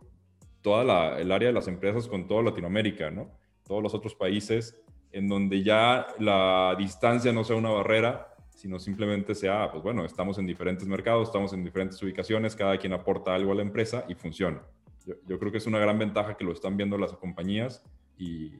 toda 0.61 1.19
el 1.19 1.31
área 1.31 1.49
de 1.49 1.53
las 1.53 1.67
empresas 1.67 2.07
con 2.07 2.27
toda 2.27 2.41
Latinoamérica, 2.41 3.11
¿no? 3.11 3.29
Todos 3.67 3.83
los 3.83 3.93
otros 3.93 4.15
países 4.15 4.81
en 5.11 5.29
donde 5.29 5.63
ya 5.63 6.07
la 6.19 6.75
distancia 6.77 7.31
no 7.31 7.43
sea 7.43 7.55
una 7.55 7.69
barrera, 7.69 8.34
sino 8.65 8.79
simplemente 8.79 9.35
sea, 9.35 9.69
pues 9.71 9.83
bueno, 9.83 10.03
estamos 10.05 10.39
en 10.39 10.47
diferentes 10.47 10.87
mercados, 10.87 11.27
estamos 11.27 11.53
en 11.53 11.63
diferentes 11.63 12.01
ubicaciones, 12.01 12.55
cada 12.55 12.79
quien 12.79 12.93
aporta 12.93 13.35
algo 13.35 13.51
a 13.51 13.55
la 13.55 13.61
empresa 13.61 14.05
y 14.09 14.15
funciona. 14.15 14.59
Yo, 15.05 15.37
creo 15.37 15.51
que 15.51 15.59
es 15.59 15.67
una 15.67 15.77
gran 15.77 15.99
ventaja 15.99 16.35
que 16.35 16.43
lo 16.43 16.51
están 16.51 16.75
viendo 16.75 16.97
las 16.97 17.13
compañías 17.13 17.83
y, 18.17 18.53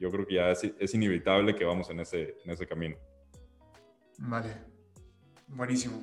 yo 0.00 0.10
creo 0.10 0.26
que 0.26 0.34
ya 0.34 0.50
es, 0.50 0.94
inevitable 0.94 1.54
que 1.54 1.64
vamos 1.64 1.88
en 1.90 2.00
ese, 2.00 2.38
en 2.44 2.50
ese 2.50 2.66
camino. 2.66 2.96
Vale, 4.18 4.52
buenísimo. 5.46 6.02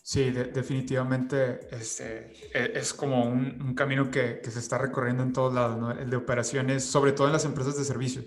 Sí, 0.00 0.30
definitivamente 0.30 1.66
este, 1.72 2.32
e, 2.56 2.78
es 2.78 2.94
como 2.94 3.24
un, 3.24 3.74
camino 3.74 4.12
que, 4.12 4.40
se 4.48 4.60
está 4.60 4.78
recorriendo 4.78 5.24
en 5.24 5.32
todos 5.32 5.52
lados, 5.52 5.76
¿no? 5.76 5.90
El 5.90 6.08
de 6.08 6.16
operaciones, 6.16 6.84
sobre 6.84 7.10
todo 7.10 7.26
en 7.26 7.32
las 7.32 7.44
empresas 7.44 7.76
de 7.76 7.82
servicio. 7.82 8.22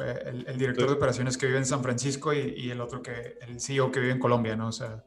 Eh, 0.00 0.44
el, 0.46 0.58
director 0.58 0.86
de 0.86 0.94
operaciones 0.94 1.36
que 1.36 1.46
vive 1.46 1.58
en 1.58 1.66
San 1.66 1.82
Francisco 1.82 2.32
y, 2.32 2.70
el 2.70 2.80
otro 2.80 3.02
que, 3.02 3.38
el 3.40 3.60
CEO 3.60 3.90
que 3.90 4.00
vive 4.00 4.12
en 4.12 4.18
Colombia, 4.18 4.56
¿no? 4.56 4.68
O 4.68 4.72
sea, 4.72 5.04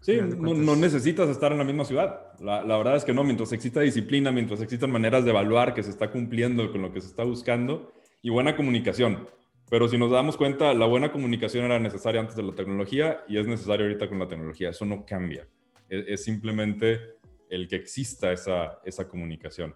Sí, 0.00 0.20
no, 0.20 0.76
necesitas 0.76 1.28
estar 1.28 1.50
en 1.50 1.58
la 1.58 1.64
misma 1.64 1.84
ciudad. 1.84 2.32
La, 2.38 2.62
la, 2.62 2.76
verdad 2.76 2.96
es 2.96 3.04
que 3.04 3.12
no, 3.12 3.24
mientras 3.24 3.52
exista 3.52 3.80
disciplina, 3.80 4.30
mientras 4.30 4.60
existan 4.60 4.92
maneras 4.92 5.24
de 5.24 5.30
evaluar 5.30 5.74
que 5.74 5.82
se 5.82 5.90
está 5.90 6.12
cumpliendo 6.12 6.70
con 6.70 6.82
lo 6.82 6.92
que 6.92 7.00
se 7.00 7.08
está 7.08 7.24
buscando 7.24 7.92
y 8.22 8.30
buena 8.30 8.54
comunicación. 8.54 9.28
Pero 9.68 9.88
si 9.88 9.98
nos 9.98 10.12
damos 10.12 10.36
cuenta, 10.36 10.72
la 10.74 10.86
buena 10.86 11.10
comunicación 11.10 11.64
era 11.64 11.80
necesaria 11.80 12.20
antes 12.20 12.36
de 12.36 12.44
la 12.44 12.54
tecnología 12.54 13.24
y 13.26 13.38
es 13.38 13.48
necesaria 13.48 13.84
ahorita 13.84 14.08
con 14.08 14.20
la 14.20 14.28
tecnología. 14.28 14.70
Eso 14.70 14.84
no 14.84 15.04
cambia. 15.04 15.48
Es, 15.88 16.04
es 16.06 16.24
simplemente 16.24 17.16
el 17.50 17.66
que 17.66 17.76
exista 17.76 18.30
esa, 18.30 18.78
esa 18.84 19.08
comunicación. 19.08 19.74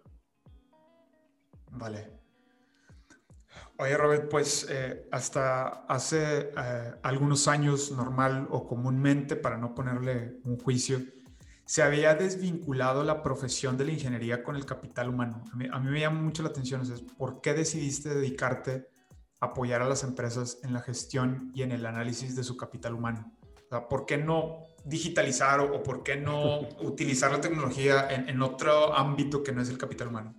Vale. 1.72 2.19
Oye, 3.80 3.96
Robert, 3.96 4.28
pues 4.28 4.66
eh, 4.68 5.08
hasta 5.10 5.86
hace 5.86 6.50
eh, 6.54 6.92
algunos 7.02 7.48
años, 7.48 7.90
normal 7.92 8.46
o 8.50 8.66
comúnmente, 8.66 9.36
para 9.36 9.56
no 9.56 9.74
ponerle 9.74 10.36
un 10.44 10.58
juicio, 10.58 11.00
se 11.64 11.82
había 11.82 12.14
desvinculado 12.14 13.04
la 13.04 13.22
profesión 13.22 13.78
de 13.78 13.86
la 13.86 13.92
ingeniería 13.92 14.42
con 14.42 14.54
el 14.56 14.66
capital 14.66 15.08
humano. 15.08 15.42
A 15.50 15.56
mí, 15.56 15.88
me 15.88 16.00
llama 16.00 16.20
mucho 16.20 16.42
la 16.42 16.50
atención, 16.50 16.82
¿por 17.16 17.40
qué 17.40 17.54
decidiste 17.54 18.10
dedicarte 18.10 18.88
a 19.40 19.46
apoyar 19.46 19.80
a 19.80 19.88
las 19.88 20.04
empresas 20.04 20.58
en 20.62 20.74
la 20.74 20.80
gestión 20.82 21.50
y 21.54 21.62
en 21.62 21.72
el 21.72 21.86
análisis 21.86 22.36
de 22.36 22.44
su 22.44 22.58
capital 22.58 22.92
humano? 22.92 23.32
¿Por 23.88 24.04
qué 24.04 24.18
no 24.18 24.58
digitalizar 24.84 25.60
o, 25.60 25.82
por 25.82 26.02
qué 26.02 26.16
no 26.16 26.60
utilizar 26.82 27.32
la 27.32 27.40
tecnología 27.40 28.10
en, 28.10 28.28
en 28.28 28.42
otro 28.42 28.94
ámbito 28.94 29.42
que 29.42 29.52
no 29.52 29.62
es 29.62 29.70
el 29.70 29.78
capital 29.78 30.08
humano? 30.08 30.34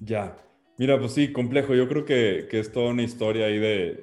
Ya, 0.00 0.34
Mira, 0.80 0.98
pues 0.98 1.12
sí, 1.12 1.30
complejo. 1.30 1.74
Yo 1.74 1.86
creo 1.88 2.06
que, 2.06 2.48
que 2.50 2.58
es 2.58 2.72
toda 2.72 2.88
una 2.88 3.02
historia 3.02 3.44
ahí 3.44 3.58
de, 3.58 4.02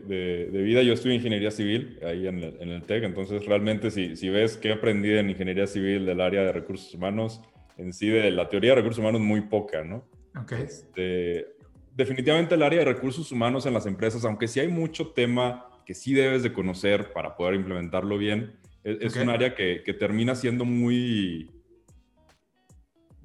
de, 0.52 0.62
vida. 0.62 0.84
Yo 0.84 0.94
estudié 0.94 1.16
ingeniería 1.16 1.50
civil 1.50 1.98
ahí 2.06 2.28
en 2.28 2.38
el, 2.38 2.56
en 2.60 2.70
el 2.70 2.84
TEC, 2.84 3.04
entonces 3.04 3.44
realmente 3.48 3.90
si, 3.90 4.16
si 4.16 4.30
ves 4.30 4.58
qué 4.58 4.74
aprendí 4.74 5.10
en 5.10 5.32
ingeniería 5.32 5.66
civil 5.66 6.06
del 6.06 6.22
área 6.22 6.44
de 6.44 6.52
recursos 6.52 6.94
humanos, 6.94 7.42
en 7.80 7.94
sí 7.94 8.10
de 8.10 8.30
la 8.30 8.48
teoría 8.48 8.70
de 8.70 8.76
recursos 8.76 9.00
humanos 9.00 9.22
muy 9.22 9.42
poca, 9.42 9.84
¿no? 9.84 10.08
Ok. 10.40 10.52
Este, 10.52 11.48
definitivamente 11.96 12.54
el 12.54 12.62
área 12.62 12.78
de 12.78 12.86
recursos 12.86 13.32
humanos 13.32 13.66
en 13.66 13.74
las 13.74 13.88
empresas, 13.88 14.24
aunque 14.24 14.48
sí 14.48 14.60
hay 14.60 14.68
mucho 14.68 15.08
tema 15.14 15.66
que 15.84 15.96
sí 15.96 16.14
debes 16.14 16.44
de 16.44 16.54
conocer 16.54 17.12
para 17.12 17.36
poder 17.36 17.56
implementarlo 17.56 18.20
bien, 18.20 18.54
es, 18.84 18.98
es 19.02 19.16
un 19.16 19.32
área 19.32 19.56
que, 19.56 19.82
que 19.84 19.96
termina 19.96 20.36
siendo 20.36 20.64
muy 20.64 21.50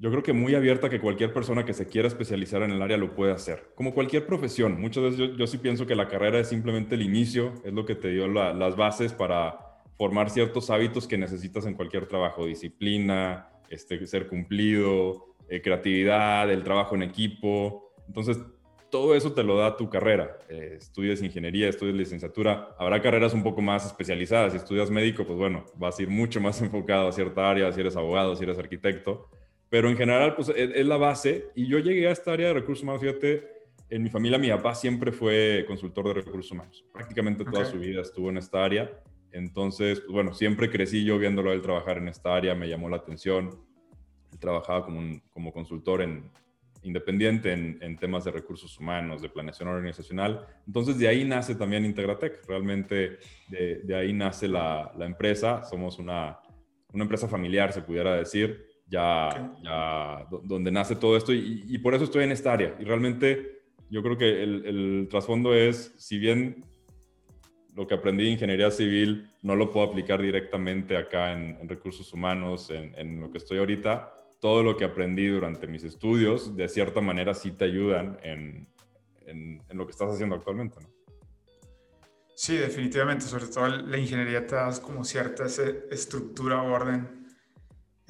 yo 0.03 0.11
creo 0.11 0.21
que 0.21 0.33
muy 0.33 0.53
abierta 0.53 0.89
que 0.89 0.99
cualquier 0.99 1.31
persona 1.31 1.63
que 1.63 1.73
se 1.73 1.87
quiera 1.87 2.09
especializar 2.09 2.61
en 2.61 2.71
el 2.71 2.81
área 2.81 2.97
lo 2.97 3.15
puede 3.15 3.31
hacer. 3.31 3.71
Como 3.73 3.93
cualquier 3.93 4.25
profesión, 4.25 4.81
muchas 4.81 5.01
veces 5.01 5.37
yo, 5.37 5.47
sí 5.47 5.59
pienso 5.59 5.85
que 5.85 5.95
la 5.95 6.09
carrera 6.09 6.39
es 6.39 6.49
simplemente 6.49 6.95
el 6.95 7.03
inicio, 7.03 7.53
es 7.63 7.71
lo 7.71 7.85
que 7.85 7.95
te 7.95 8.09
dio 8.09 8.27
las 8.27 8.75
bases 8.75 9.13
para 9.13 9.57
formar 9.97 10.29
ciertos 10.29 10.69
hábitos 10.69 11.07
que 11.07 11.17
necesitas 11.17 11.65
en 11.67 11.75
cualquier 11.75 12.05
trabajo, 12.05 12.45
disciplina, 12.45 13.47
este, 13.69 14.05
ser 14.05 14.27
cumplido, 14.27 15.35
eh, 15.47 15.61
creatividad, 15.61 16.51
el 16.51 16.63
trabajo 16.63 16.95
en 16.95 17.03
equipo. 17.03 17.93
Entonces, 18.05 18.39
todo 18.91 19.15
eso 19.15 19.31
te 19.31 19.43
lo 19.43 19.55
da 19.55 19.77
tu 19.77 19.89
carrera. 19.89 20.37
Eh, 20.49 20.79
estudias 20.79 21.21
ingeniería, 21.21 21.69
estudias 21.69 21.95
licenciatura, 21.95 22.75
habrá 22.77 23.01
carreras 23.01 23.33
un 23.33 23.41
poco 23.41 23.61
más 23.61 23.85
especializadas. 23.85 24.51
Si 24.51 24.57
estudias 24.57 24.91
médico, 24.91 25.23
pues 25.25 25.39
bueno, 25.39 25.63
vas 25.77 25.97
a 25.97 26.01
ir 26.01 26.09
mucho 26.09 26.41
más 26.41 26.61
enfocado 26.61 27.07
a 27.07 27.13
cierta 27.13 27.49
área, 27.49 27.71
si 27.71 27.79
eres 27.79 27.95
abogado, 27.95 28.35
si 28.35 28.43
eres 28.43 28.59
arquitecto 28.59 29.29
pero 29.73 29.89
en 29.89 29.97
general, 29.97 30.35
pues 30.35 30.49
es, 30.55 30.85
la 30.85 30.97
base. 30.97 31.49
Y 31.55 31.65
yo 31.65 31.79
llegué 31.79 32.07
a 32.07 32.11
esta 32.11 32.31
área 32.31 32.49
de 32.49 32.53
recursos 32.53 32.83
humanos, 32.83 33.01
fíjate, 33.01 33.43
en 33.89 34.03
mi 34.03 34.09
familia 34.11 34.37
mi 34.37 34.51
papá 34.51 34.75
siempre 34.75 35.11
fue 35.11 35.65
consultor 35.67 36.09
de 36.09 36.13
recursos 36.13 36.51
humanos. 36.51 36.85
Prácticamente 36.93 37.43
toda 37.43 37.65
su 37.65 37.79
vida 37.79 38.01
estuvo 38.01 38.29
en 38.29 38.37
esta 38.37 38.63
área. 38.63 38.91
Entonces, 39.31 40.01
pues 40.01 40.11
bueno, 40.11 40.35
siempre 40.35 40.69
crecí 40.69 41.03
yo 41.03 41.17
viéndolo 41.17 41.49
a 41.49 41.55
él 41.55 41.63
trabajar 41.63 41.97
en 41.97 42.07
esta 42.07 42.35
área, 42.35 42.53
me 42.53 42.69
llamó 42.69 42.87
la 42.87 42.97
atención. 42.97 43.49
Él 44.31 44.37
trabajaba 44.37 44.85
como, 44.85 45.19
como 45.31 45.51
consultor 45.51 46.03
en, 46.03 46.29
independiente 46.83 47.51
en, 47.51 47.97
temas 47.97 48.25
de 48.25 48.31
recursos 48.31 48.79
humanos, 48.79 49.23
de 49.23 49.29
planeación 49.29 49.69
organizacional. 49.69 50.45
Entonces, 50.67 50.99
de 50.99 51.07
ahí 51.07 51.25
nace 51.25 51.55
también 51.55 51.83
Integratec. 51.83 52.45
Realmente, 52.47 53.17
de, 53.47 53.81
de 53.83 53.95
ahí 53.95 54.13
nace 54.13 54.47
la, 54.47 54.93
la, 54.95 55.07
empresa. 55.07 55.63
Somos 55.63 55.97
una, 55.97 56.37
una 56.93 57.05
empresa 57.05 57.27
familiar, 57.27 57.73
se 57.73 57.81
pudiera 57.81 58.15
decir 58.15 58.71
ya, 58.87 59.49
donde 60.43 60.71
nace 60.71 60.95
todo 60.95 61.17
esto 61.17 61.33
y, 61.33 61.77
por 61.79 61.93
eso 61.93 62.03
estoy 62.03 62.23
en 62.23 62.31
esta 62.31 62.53
área. 62.53 62.75
Y 62.79 62.83
realmente 62.83 63.63
yo 63.89 64.01
creo 64.03 64.17
que 64.17 64.43
el, 64.43 65.07
trasfondo 65.09 65.53
es, 65.53 65.93
si 65.97 66.17
bien 66.17 66.63
lo 67.75 67.87
que 67.87 67.95
aprendí 67.95 68.27
en 68.27 68.33
ingeniería 68.33 68.69
civil 68.69 69.31
no 69.41 69.55
lo 69.55 69.71
puedo 69.71 69.87
aplicar 69.87 70.21
directamente 70.21 70.95
acá 70.95 71.33
en, 71.33 71.67
recursos 71.67 72.13
humanos, 72.13 72.69
en, 72.69 73.19
lo 73.19 73.31
que 73.31 73.39
estoy 73.39 73.57
ahorita, 73.57 74.13
todo 74.39 74.61
lo 74.61 74.75
que 74.75 74.85
aprendí 74.85 75.27
durante 75.27 75.67
mis 75.67 75.83
estudios, 75.83 76.55
de 76.55 76.67
cierta 76.67 77.01
manera 77.01 77.33
sí 77.33 77.51
te 77.51 77.65
ayudan 77.65 78.19
en, 78.23 78.67
lo 79.71 79.85
que 79.85 79.91
estás 79.91 80.11
haciendo 80.11 80.35
actualmente. 80.35 80.77
¿no? 80.79 80.87
Sí, 82.35 82.57
definitivamente, 82.57 83.25
sobre 83.25 83.47
todo 83.47 83.67
la 83.67 83.97
ingeniería 83.97 84.45
te 84.45 84.53
das 84.53 84.79
como 84.79 85.03
cierta 85.03 85.45
estructura, 85.45 86.61
orden 86.61 87.22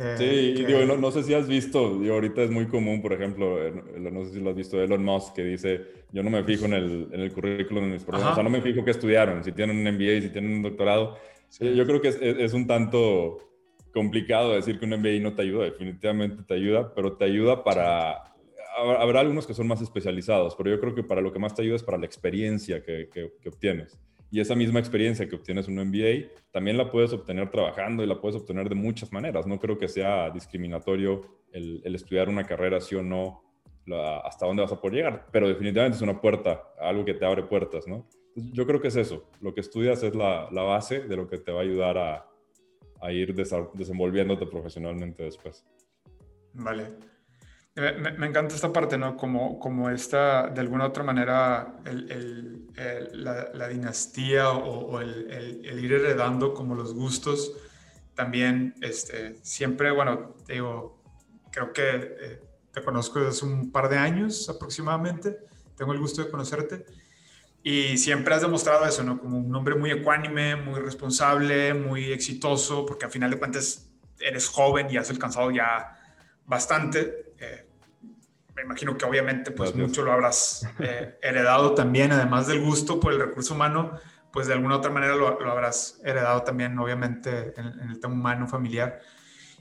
eh, 0.03 0.15
sí, 0.55 0.63
digo, 0.65 0.85
no, 0.97 1.11
sé 1.11 1.23
si 1.23 1.33
has 1.33 1.47
visto, 1.47 1.99
digo, 1.99 2.15
ahorita 2.15 2.43
es 2.43 2.51
muy 2.51 2.67
común, 2.67 3.01
por 3.01 3.13
ejemplo, 3.13 3.57
no 3.97 4.25
sé 4.25 4.33
si 4.33 4.39
lo 4.39 4.49
has 4.49 4.55
visto, 4.55 4.81
Elon 4.81 5.03
Musk, 5.03 5.33
que 5.33 5.43
dice, 5.43 5.81
yo 6.11 6.23
no 6.23 6.29
me 6.29 6.43
fijo 6.43 6.65
en 6.65 6.73
el, 6.73 7.09
en 7.11 7.19
el 7.19 7.31
currículum 7.31 7.85
de 7.85 7.93
mis 7.93 8.07
o 8.07 8.33
sea, 8.35 8.43
no 8.43 8.49
me 8.49 8.61
fijo 8.61 8.83
qué 8.83 8.91
estudiaron, 8.91 9.43
si 9.43 9.51
tienen 9.51 9.77
un 9.77 9.83
MBA, 9.83 10.21
si 10.21 10.29
tienen 10.29 10.53
un 10.53 10.61
doctorado. 10.61 11.17
Yo 11.59 11.85
creo 11.85 12.01
que 12.01 12.09
es, 12.09 12.19
es, 12.21 12.53
un 12.53 12.67
tanto 12.67 13.37
complicado 13.93 14.53
decir 14.53 14.79
que 14.79 14.85
un 14.85 14.91
MBA 14.91 15.19
no 15.21 15.35
te 15.35 15.43
ayuda, 15.43 15.65
definitivamente 15.65 16.43
te 16.43 16.53
ayuda, 16.55 16.93
pero 16.93 17.13
te 17.13 17.25
ayuda 17.25 17.63
para... 17.63 18.33
Habrá 18.75 19.19
algunos 19.19 19.45
que 19.45 19.53
son 19.53 19.67
más 19.67 19.81
especializados, 19.81 20.55
pero 20.55 20.71
yo 20.71 20.79
creo 20.79 20.95
que 20.95 21.03
para 21.03 21.21
lo 21.21 21.31
que 21.31 21.37
más 21.37 21.53
te 21.53 21.61
ayuda 21.61 21.75
es 21.75 21.83
para 21.83 21.99
la 21.99 22.07
experiencia 22.07 22.81
que, 22.81 23.07
que, 23.13 23.31
que 23.39 23.49
obtienes. 23.49 23.99
Y 24.33 24.39
esa 24.39 24.55
misma 24.55 24.79
experiencia 24.79 25.29
que 25.29 25.35
obtienes 25.35 25.67
en 25.67 25.77
un 25.77 25.89
MBA, 25.89 26.27
también 26.49 26.75
la 26.75 26.89
puedes 26.89 27.13
obtener 27.13 27.51
trabajando 27.51 28.03
y 28.03 28.07
la 28.07 28.19
puedes 28.19 28.35
obtener 28.35 28.67
de 28.67 28.73
muchas 28.73 29.13
maneras. 29.13 29.45
No 29.45 29.59
creo 29.59 29.77
que 29.77 29.87
sea 29.87 30.31
discriminatorio 30.31 31.21
el, 31.51 31.83
estudiar 31.93 32.29
una 32.29 32.43
carrera, 32.43 32.81
sí 32.81 32.95
o 32.95 33.03
no, 33.03 33.43
hasta 34.23 34.47
dónde 34.47 34.63
vas 34.63 34.71
a 34.71 34.81
poder 34.81 34.95
llegar. 34.95 35.27
Pero 35.31 35.47
definitivamente 35.47 35.97
es 35.97 36.01
una 36.01 36.19
puerta, 36.19 36.63
algo 36.79 37.05
que 37.05 37.13
te 37.13 37.23
abre 37.23 37.43
puertas, 37.43 37.87
¿no? 37.87 38.07
yo 38.35 38.65
creo 38.65 38.81
que 38.81 38.87
es 38.87 38.95
eso. 38.95 39.29
Lo 39.39 39.53
que 39.53 39.61
estudias 39.61 40.01
es 40.01 40.15
la, 40.15 40.49
base 40.49 41.01
de 41.01 41.15
lo 41.15 41.27
que 41.27 41.37
te 41.37 41.51
va 41.51 41.59
a 41.59 41.63
ayudar 41.63 41.99
a, 41.99 42.25
a 43.01 43.11
ir 43.11 43.35
desenvolviéndote 43.35 44.47
profesionalmente 44.47 45.21
después. 45.21 45.63
Vale. 46.53 46.87
Me, 47.75 48.27
encanta 48.27 48.53
esta 48.53 48.71
parte, 48.71 48.99
¿no? 48.99 49.17
Como, 49.17 49.57
como 49.57 49.89
esta, 49.89 50.47
de 50.47 50.61
alguna 50.61 50.85
otra 50.85 51.03
manera, 51.03 51.75
el, 51.85 52.67
la, 53.13 53.67
dinastía 53.67 54.51
o, 54.51 54.99
el, 55.01 55.83
ir 55.83 55.93
heredando 55.93 56.53
como 56.53 56.75
los 56.75 56.93
gustos. 56.93 57.51
También, 58.13 58.75
este, 58.81 59.37
siempre, 59.41 59.89
bueno, 59.89 60.35
te 60.45 60.53
digo, 60.53 61.01
creo 61.51 61.73
que 61.73 61.89
eh, 61.93 62.41
te 62.71 62.83
conozco 62.83 63.19
desde 63.19 63.31
hace 63.31 63.45
un 63.45 63.71
par 63.71 63.89
de 63.89 63.97
años 63.97 64.49
aproximadamente. 64.49 65.39
Tengo 65.75 65.93
el 65.93 65.99
gusto 65.99 66.23
de 66.23 66.29
conocerte. 66.29 66.85
Y 67.63 67.97
siempre 67.97 68.35
has 68.35 68.41
demostrado 68.41 68.85
eso, 68.85 69.03
¿no? 69.03 69.19
Como 69.19 69.39
un 69.39 69.55
hombre 69.55 69.73
muy 69.73 69.89
ecuánime, 69.89 70.55
muy 70.57 70.79
responsable, 70.79 71.73
muy 71.73 72.11
exitoso, 72.11 72.85
porque 72.85 73.05
al 73.05 73.11
final 73.11 73.31
de 73.31 73.39
cuentas 73.39 73.89
eres 74.19 74.47
joven 74.47 74.87
y 74.91 74.97
has 74.97 75.09
alcanzado 75.09 75.49
ya 75.49 75.97
bastante. 76.45 77.32
Me 78.55 78.61
imagino 78.61 78.97
que 78.97 79.05
obviamente 79.05 79.51
pues 79.51 79.73
mucho 79.75 80.03
lo 80.03 80.11
habrás 80.11 80.67
eh, 80.79 81.17
heredado 81.21 81.73
también, 81.73 82.11
además 82.11 82.47
del 82.47 82.61
gusto 82.61 82.99
por 82.99 83.13
el 83.13 83.19
recurso 83.19 83.53
humano, 83.55 83.99
pues 84.31 84.47
de 84.47 84.53
alguna 84.53 84.77
otra 84.77 84.91
manera 84.91 85.15
lo, 85.15 85.27
habrás 85.27 85.99
heredado 86.03 86.43
también 86.43 86.77
obviamente 86.77 87.53
en, 87.59 87.89
el 87.89 87.99
tema 87.99 88.13
humano, 88.13 88.47
familiar. 88.47 88.99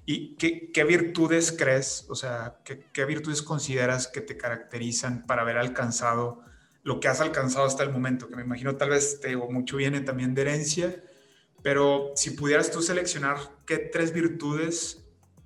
¿Y 0.04 0.34
qué, 0.36 0.84
virtudes 0.84 1.54
crees, 1.56 2.06
o 2.08 2.14
sea, 2.14 2.58
qué, 2.64 2.86
qué, 2.92 3.04
virtudes 3.04 3.40
consideras 3.40 4.08
que 4.08 4.20
te 4.20 4.36
caracterizan 4.36 5.26
para 5.26 5.42
haber 5.42 5.58
alcanzado 5.58 6.42
lo 6.82 6.98
que 6.98 7.08
has 7.08 7.20
alcanzado 7.20 7.66
hasta 7.66 7.84
el 7.84 7.92
momento? 7.92 8.28
Que 8.28 8.36
me 8.36 8.42
imagino 8.42 8.76
tal 8.76 8.90
vez, 8.90 9.20
te 9.20 9.28
digo, 9.28 9.50
mucho 9.50 9.76
viene 9.76 10.00
también 10.00 10.34
de 10.34 10.42
herencia, 10.42 11.02
pero 11.62 12.12
si 12.16 12.30
pudieras 12.30 12.70
tú 12.70 12.82
seleccionar 12.82 13.36
qué 13.64 13.78
tres 13.78 14.12
virtudes 14.12 15.04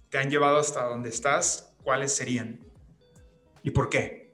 te 0.08 0.18
han 0.18 0.30
llevado 0.30 0.58
hasta 0.58 0.84
donde 0.84 1.10
estás, 1.10 1.74
¿cuáles 1.82 2.14
serían? 2.14 2.60
¿Y 3.66 3.70
por 3.72 3.88
qué? 3.88 4.30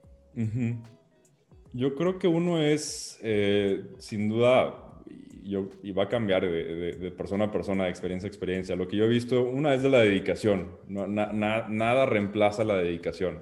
Yo 1.72 1.94
creo 1.94 2.18
que 2.18 2.28
uno 2.28 2.60
es, 2.60 3.18
eh, 3.22 3.82
sin 3.96 4.28
duda, 4.28 5.00
yo, 5.42 5.70
y 5.82 5.90
va 5.92 6.04
a 6.04 6.08
cambiar 6.10 6.42
de, 6.42 7.10
persona 7.16 7.46
a 7.46 7.50
persona, 7.50 7.84
de 7.84 7.90
experiencia 7.90 8.26
a 8.26 8.28
experiencia. 8.28 8.76
Lo 8.76 8.86
que 8.86 8.98
yo 8.98 9.04
he 9.06 9.08
visto, 9.08 9.42
una 9.42 9.72
es 9.72 9.82
de 9.82 9.88
la 9.88 10.00
dedicación. 10.00 10.68
nada 10.86 12.04
reemplaza 12.04 12.62
la 12.62 12.76
dedicación. 12.76 13.38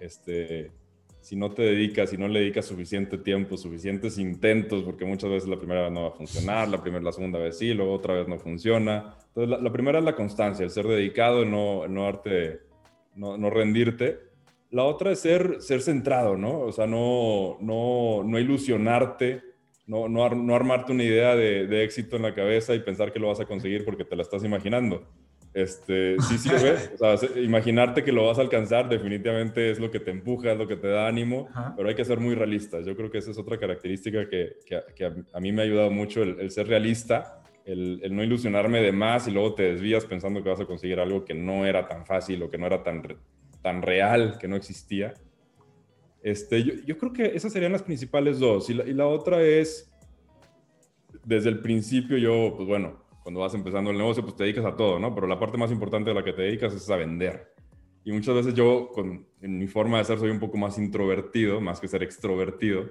Este, 0.00 0.72
si 1.20 1.36
no 1.36 1.52
te 1.52 1.62
dedicas, 1.62 2.10
si 2.10 2.16
no 2.16 2.26
le 2.26 2.40
dedicas 2.40 2.66
suficiente 2.66 3.16
tiempo, 3.16 3.56
suficientes 3.56 4.18
intentos, 4.18 4.82
porque 4.82 5.04
muchas 5.04 5.30
veces 5.30 5.48
la 5.48 5.56
primera 5.56 5.82
vez 5.82 5.92
no 5.92 6.02
va 6.02 6.08
a 6.08 6.18
funcionar, 6.18 6.66
la 6.68 6.82
primera, 6.82 7.04
la 7.04 7.12
segunda 7.12 7.38
vez 7.38 7.56
sí, 7.56 7.72
luego 7.74 7.92
otra 7.92 8.14
vez 8.14 8.26
no 8.26 8.40
funciona. 8.40 9.14
Entonces, 9.28 9.62
la, 9.62 9.72
primera 9.72 10.00
es 10.00 10.04
la 10.04 10.16
constancia, 10.16 10.64
el 10.64 10.70
ser 10.70 10.88
dedicado, 10.88 11.44
no, 11.44 11.86
no, 11.86 12.10
no 13.14 13.50
rendirte. 13.50 14.27
La 14.70 14.84
otra 14.84 15.12
es 15.12 15.20
ser, 15.20 15.60
ser 15.60 15.80
centrado, 15.80 16.36
¿no? 16.36 16.60
O 16.60 16.72
sea, 16.72 16.86
no, 16.86 17.56
no, 17.60 18.22
no 18.22 18.38
ilusionarte, 18.38 19.42
no, 19.86 20.08
no, 20.08 20.28
no 20.28 20.54
armarte 20.54 20.92
una 20.92 21.04
idea 21.04 21.34
de, 21.34 21.66
de, 21.66 21.84
éxito 21.84 22.16
en 22.16 22.22
la 22.22 22.34
cabeza 22.34 22.74
y 22.74 22.80
pensar 22.80 23.12
que 23.12 23.18
lo 23.18 23.28
vas 23.28 23.40
a 23.40 23.46
conseguir 23.46 23.84
porque 23.84 24.04
te 24.04 24.14
la 24.14 24.22
estás 24.22 24.44
imaginando. 24.44 25.06
Este, 25.54 26.16
sí 26.20 26.38
sirve, 26.38 26.76
o 27.00 27.16
sea, 27.16 27.40
imaginarte 27.40 28.04
que 28.04 28.12
lo 28.12 28.26
vas 28.26 28.38
a 28.38 28.42
alcanzar 28.42 28.88
definitivamente 28.88 29.70
es 29.70 29.80
lo 29.80 29.90
que 29.90 29.98
te 29.98 30.10
empuja, 30.10 30.52
es 30.52 30.58
lo 30.58 30.68
que 30.68 30.76
te 30.76 30.88
da 30.88 31.08
ánimo, 31.08 31.48
pero 31.76 31.88
hay 31.88 31.94
que 31.94 32.04
ser 32.04 32.20
muy 32.20 32.34
realistas. 32.34 32.84
Yo 32.84 32.94
creo 32.94 33.10
que 33.10 33.18
esa 33.18 33.30
es 33.30 33.38
otra 33.38 33.58
característica 33.58 34.28
que, 34.28 34.58
que, 34.66 35.04
a, 35.04 35.40
mí 35.40 35.52
me 35.52 35.62
ha 35.62 35.64
ayudado 35.64 35.90
mucho, 35.90 36.22
el, 36.22 36.38
el 36.38 36.50
ser 36.50 36.68
realista, 36.68 37.42
el, 37.64 38.00
el, 38.02 38.14
no 38.14 38.22
ilusionarme 38.22 38.80
de 38.80 38.92
más 38.92 39.26
y 39.26 39.30
luego 39.30 39.54
te 39.54 39.64
desvías 39.64 40.04
pensando 40.04 40.42
que 40.42 40.50
vas 40.50 40.60
a 40.60 40.66
conseguir 40.66 41.00
algo 41.00 41.24
que 41.24 41.34
no 41.34 41.66
era 41.66 41.88
tan 41.88 42.06
fácil 42.06 42.42
o 42.42 42.50
que 42.50 42.58
no 42.58 42.66
era 42.66 42.82
tan 42.82 43.02
tan 43.68 43.82
real 43.82 44.38
que 44.40 44.48
no 44.48 44.56
existía. 44.56 45.12
Este, 46.22 46.64
yo, 46.86 46.96
creo 46.96 47.12
que 47.12 47.26
esas 47.36 47.52
serían 47.52 47.72
las 47.72 47.82
principales 47.82 48.38
dos. 48.38 48.70
Y 48.70 48.74
la, 48.74 49.06
otra 49.06 49.42
es, 49.42 49.92
desde 51.22 51.50
el 51.50 51.60
principio 51.60 52.16
yo, 52.16 52.54
pues 52.56 52.66
bueno, 52.66 53.04
cuando 53.22 53.40
vas 53.40 53.52
empezando 53.52 53.90
el 53.90 53.98
negocio, 53.98 54.22
pues 54.22 54.36
te 54.36 54.44
dedicas 54.44 54.64
a 54.64 54.74
todo, 54.74 54.98
¿no? 54.98 55.14
Pero 55.14 55.26
la 55.26 55.38
parte 55.38 55.58
más 55.58 55.70
importante 55.70 56.08
de 56.08 56.14
la 56.14 56.24
que 56.24 56.32
te 56.32 56.42
dedicas 56.42 56.72
es 56.72 56.88
a 56.88 56.96
vender. 56.96 57.52
Y 58.04 58.12
muchas 58.12 58.34
veces 58.34 58.54
yo, 58.54 58.88
con, 58.94 59.26
en 59.42 59.58
mi 59.58 59.66
forma 59.66 59.98
de 59.98 60.04
ser, 60.04 60.18
soy 60.18 60.30
un 60.30 60.40
poco 60.40 60.56
más 60.56 60.78
introvertido, 60.78 61.60
más 61.60 61.78
que 61.78 61.88
ser 61.88 62.02
extrovertido. 62.02 62.86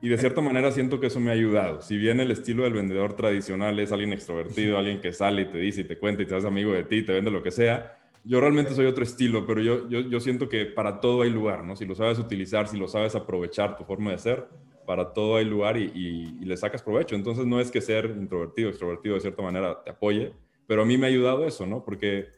Y 0.00 0.08
de 0.08 0.16
cierta 0.16 0.40
manera 0.40 0.72
siento 0.72 0.98
que 0.98 1.08
eso 1.08 1.20
me 1.20 1.28
ha 1.28 1.34
ayudado. 1.34 1.82
Si 1.82 1.98
bien 1.98 2.20
el 2.20 2.30
estilo 2.30 2.64
del 2.64 2.72
vendedor 2.72 3.16
tradicional 3.16 3.78
es 3.80 3.92
alguien 3.92 4.14
extrovertido, 4.14 4.78
alguien 4.78 5.02
que 5.02 5.12
sale 5.12 5.42
y 5.42 5.50
te 5.50 5.58
dice 5.58 5.82
y 5.82 5.84
te 5.84 5.98
cuenta 5.98 6.22
y 6.22 6.26
te 6.26 6.34
hace 6.34 6.46
amigo 6.46 6.72
de 6.72 6.84
ti, 6.84 7.02
te 7.02 7.12
vende 7.12 7.30
lo 7.30 7.42
que 7.42 7.50
sea, 7.50 7.98
yo 8.24 8.40
realmente 8.40 8.74
soy 8.74 8.86
otro 8.86 9.02
estilo, 9.02 9.46
pero 9.46 9.60
yo, 9.60 9.88
yo, 9.88 10.20
siento 10.20 10.48
que 10.48 10.66
para 10.66 11.00
todo 11.00 11.22
hay 11.22 11.30
lugar, 11.30 11.64
¿no? 11.64 11.74
Si 11.74 11.84
lo 11.84 11.94
sabes 11.94 12.18
utilizar, 12.18 12.68
si 12.68 12.78
lo 12.78 12.86
sabes 12.86 13.16
aprovechar 13.16 13.76
tu 13.76 13.84
forma 13.84 14.12
de 14.12 14.18
ser, 14.18 14.46
para 14.86 15.12
todo 15.12 15.36
hay 15.36 15.44
lugar 15.44 15.76
y, 15.76 15.90
y, 15.94 16.44
le 16.44 16.56
sacas 16.56 16.82
provecho. 16.82 17.16
Entonces 17.16 17.46
no 17.46 17.60
es 17.60 17.70
que 17.70 17.80
ser 17.80 18.06
introvertido, 18.06 18.68
extrovertido 18.68 19.16
de 19.16 19.20
cierta 19.20 19.42
manera 19.42 19.82
te 19.82 19.90
apoye, 19.90 20.32
pero 20.66 20.82
a 20.82 20.84
mí 20.84 20.96
me 20.96 21.06
ha 21.06 21.10
ayudado 21.10 21.46
eso, 21.46 21.66
¿no? 21.66 21.84
Porque 21.84 22.28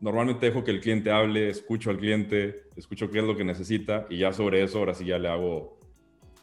normalmente 0.00 0.46
dejo 0.46 0.64
que 0.64 0.70
el 0.70 0.80
cliente 0.80 1.10
hable, 1.10 1.50
escucho 1.50 1.90
al 1.90 1.98
cliente, 1.98 2.64
escucho 2.76 3.10
qué 3.10 3.18
es 3.18 3.24
lo 3.24 3.36
que 3.36 3.44
necesita 3.44 4.06
y 4.08 4.18
ya 4.18 4.32
sobre 4.32 4.62
eso 4.62 4.78
ahora 4.78 4.94
sí 4.94 5.04
ya 5.04 5.18
le 5.18 5.28
hago 5.28 5.78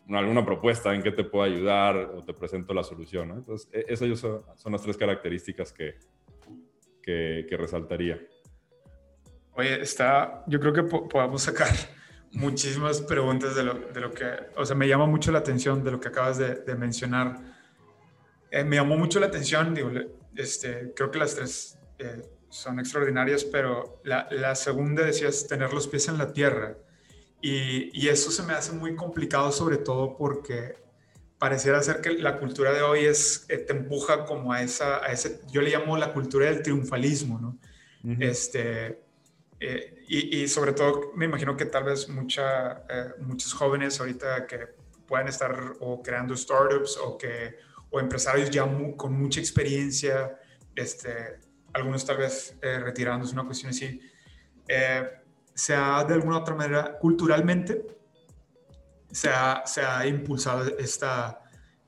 alguna 0.09 0.45
propuesta 0.45 0.93
en 0.93 1.01
qué 1.01 1.11
te 1.11 1.23
puedo 1.23 1.45
ayudar 1.45 1.95
o 1.97 2.23
te 2.23 2.33
presento 2.33 2.73
la 2.73 2.83
solución, 2.83 3.29
¿no? 3.29 3.37
Entonces 3.37 3.69
e, 3.71 3.85
esas 3.87 4.19
son, 4.19 4.71
las 4.71 4.83
tres 4.83 4.97
características 4.97 5.73
que, 5.73 5.95
que 7.01 7.57
resaltaría. 7.57 8.19
Oye, 9.55 9.81
está, 9.81 10.43
yo 10.47 10.59
creo 10.59 10.73
que 10.73 10.83
podamos 10.83 11.43
sacar 11.43 11.69
muchísimas 12.31 13.01
preguntas 13.01 13.55
de 13.55 13.63
lo, 13.63 13.73
de 13.75 14.01
lo, 14.01 14.11
que, 14.11 14.25
o 14.55 14.65
sea, 14.65 14.75
me 14.75 14.87
llama 14.87 15.05
mucho 15.05 15.31
la 15.31 15.39
atención 15.39 15.83
de 15.83 15.91
lo 15.91 15.99
que 15.99 16.07
acabas 16.07 16.37
de, 16.37 16.75
mencionar. 16.75 17.39
Eh, 18.49 18.63
me 18.63 18.77
llamó 18.77 18.97
mucho 18.97 19.19
la 19.19 19.27
atención, 19.27 19.73
digo, 19.73 19.91
este, 20.35 20.93
creo 20.95 21.11
que 21.11 21.19
las 21.19 21.35
tres 21.35 21.77
eh, 21.99 22.23
son 22.49 22.79
extraordinarias, 22.79 23.43
pero 23.43 24.01
la, 24.03 24.27
la, 24.31 24.55
segunda 24.55 25.03
decías 25.03 25.47
tener 25.47 25.73
los 25.73 25.87
pies 25.87 26.07
en 26.07 26.17
la 26.17 26.33
tierra. 26.33 26.77
Y, 27.41 27.89
y, 27.93 28.07
eso 28.07 28.31
se 28.31 28.41
me 28.43 28.53
hace 28.53 28.71
muy 28.71 28.95
complicado, 28.95 29.51
sobre 29.51 29.77
todo 29.77 30.15
porque 30.15 30.75
pareciera 31.37 31.83
ser 31.83 31.99
que 31.99 32.13
la 32.13 32.39
cultura 32.39 32.71
de 32.71 32.81
hoy 32.81 33.05
es, 33.05 33.45
eh, 33.49 33.57
te 33.57 33.73
empuja 33.73 34.23
como 34.25 34.53
a 34.53 34.61
esa, 34.61 35.03
a 35.03 35.11
ese, 35.11 35.41
yo 35.51 35.61
le 35.61 35.71
llamo 35.71 35.97
la 35.97 36.13
cultura 36.13 36.45
del 36.45 36.61
triunfalismo, 36.61 37.37
¿no? 37.37 37.57
Este, 38.19 39.03
eh, 39.65 40.03
y, 40.09 40.45
sobre 40.49 40.73
todo, 40.73 41.13
me 41.15 41.23
imagino 41.23 41.55
que 41.55 41.65
tal 41.65 41.85
vez 41.85 42.09
mucha, 42.09 42.83
eh, 42.89 43.13
muchos 43.21 43.53
jóvenes 43.53 43.97
ahorita 43.97 44.45
que 44.45 44.67
puedan 45.07 45.29
estar 45.29 45.75
o 45.79 46.03
creando 46.03 46.35
startups 46.35 46.97
o, 46.97 47.17
que, 47.17 47.55
o 47.89 48.01
empresarios 48.01 48.49
ya 48.49 48.67
con 48.97 49.13
mucha 49.13 49.39
experiencia, 49.39 50.37
este, 50.75 51.39
algunos 51.71 52.05
tal 52.05 52.17
vez 52.17 52.57
eh, 52.61 52.77
retirándose, 52.79 53.31
una 53.33 53.45
cuestión 53.45 53.69
así, 53.69 54.01
se 55.53 55.75
ha 55.75 56.03
de 56.03 56.13
alguna 56.13 56.39
otra 56.39 56.55
manera, 56.55 56.97
culturalmente, 56.99 57.85
se 59.11 59.29
ha, 59.29 59.63
se 59.65 59.81
ha 59.81 60.05
impulsado 60.05 60.77
esta, 60.77 61.39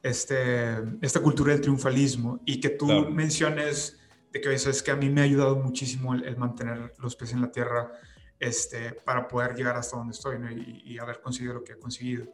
este, 0.01 0.77
esta 1.01 1.19
cultura 1.19 1.51
del 1.51 1.61
triunfalismo 1.61 2.39
y 2.45 2.61
que 2.61 2.69
tú 2.69 2.87
menciones 3.09 3.99
de 4.35 4.41
que 4.41 4.53
eso 4.53 4.69
es 4.69 4.83
que 4.83 4.91
a 4.91 4.97
mí 4.97 5.09
me 5.09 5.21
ha 5.21 5.23
ayudado 5.23 5.55
muchísimo 5.55 6.13
el, 6.13 6.35
mantener 6.35 6.91
los 6.97 7.15
pies 7.15 7.31
en 7.31 7.39
la 7.39 7.53
tierra 7.53 7.89
este, 8.37 8.91
para 8.91 9.29
poder 9.29 9.55
llegar 9.55 9.77
hasta 9.77 9.95
donde 9.95 10.11
estoy 10.11 10.35
y, 10.83 10.97
haber 10.97 11.21
conseguido 11.21 11.53
lo 11.53 11.63
que 11.63 11.71
he 11.71 11.79
conseguido. 11.79 12.25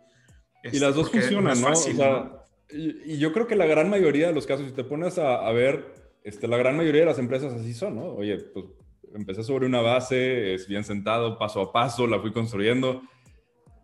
y 0.64 0.80
las 0.80 0.90
este, 0.90 0.94
dos 0.94 1.12
funcionan, 1.12 1.62
¿no? 1.62 1.70
o 1.70 1.76
sea, 1.76 2.44
y, 2.72 3.20
yo 3.20 3.32
creo 3.32 3.46
que 3.46 3.56
la 3.56 3.68
gran 3.68 3.88
mayoría 3.88 4.26
de 4.26 4.34
los 4.34 4.48
casos, 4.48 4.66
si 4.66 4.72
te 4.72 4.84
pones 4.84 5.20
a, 5.20 5.48
a, 5.48 5.52
ver, 5.52 5.94
este, 6.24 6.48
la 6.48 6.58
gran 6.58 6.76
mayoría 6.76 7.02
de 7.02 7.06
las 7.06 7.20
empresas 7.20 7.54
así 7.54 7.72
son, 7.76 7.98
¿no? 7.98 8.16
Oye, 8.16 8.36
pues 8.52 8.66
empecé 9.14 9.44
sobre 9.44 9.68
una 9.68 9.82
base, 9.82 10.56
es 10.56 10.68
bien 10.68 10.84
sentado, 10.84 11.38
paso 11.38 11.62
a 11.62 11.72
paso, 11.72 12.08
la 12.08 12.20
fui 12.20 12.34
construyendo. 12.34 13.04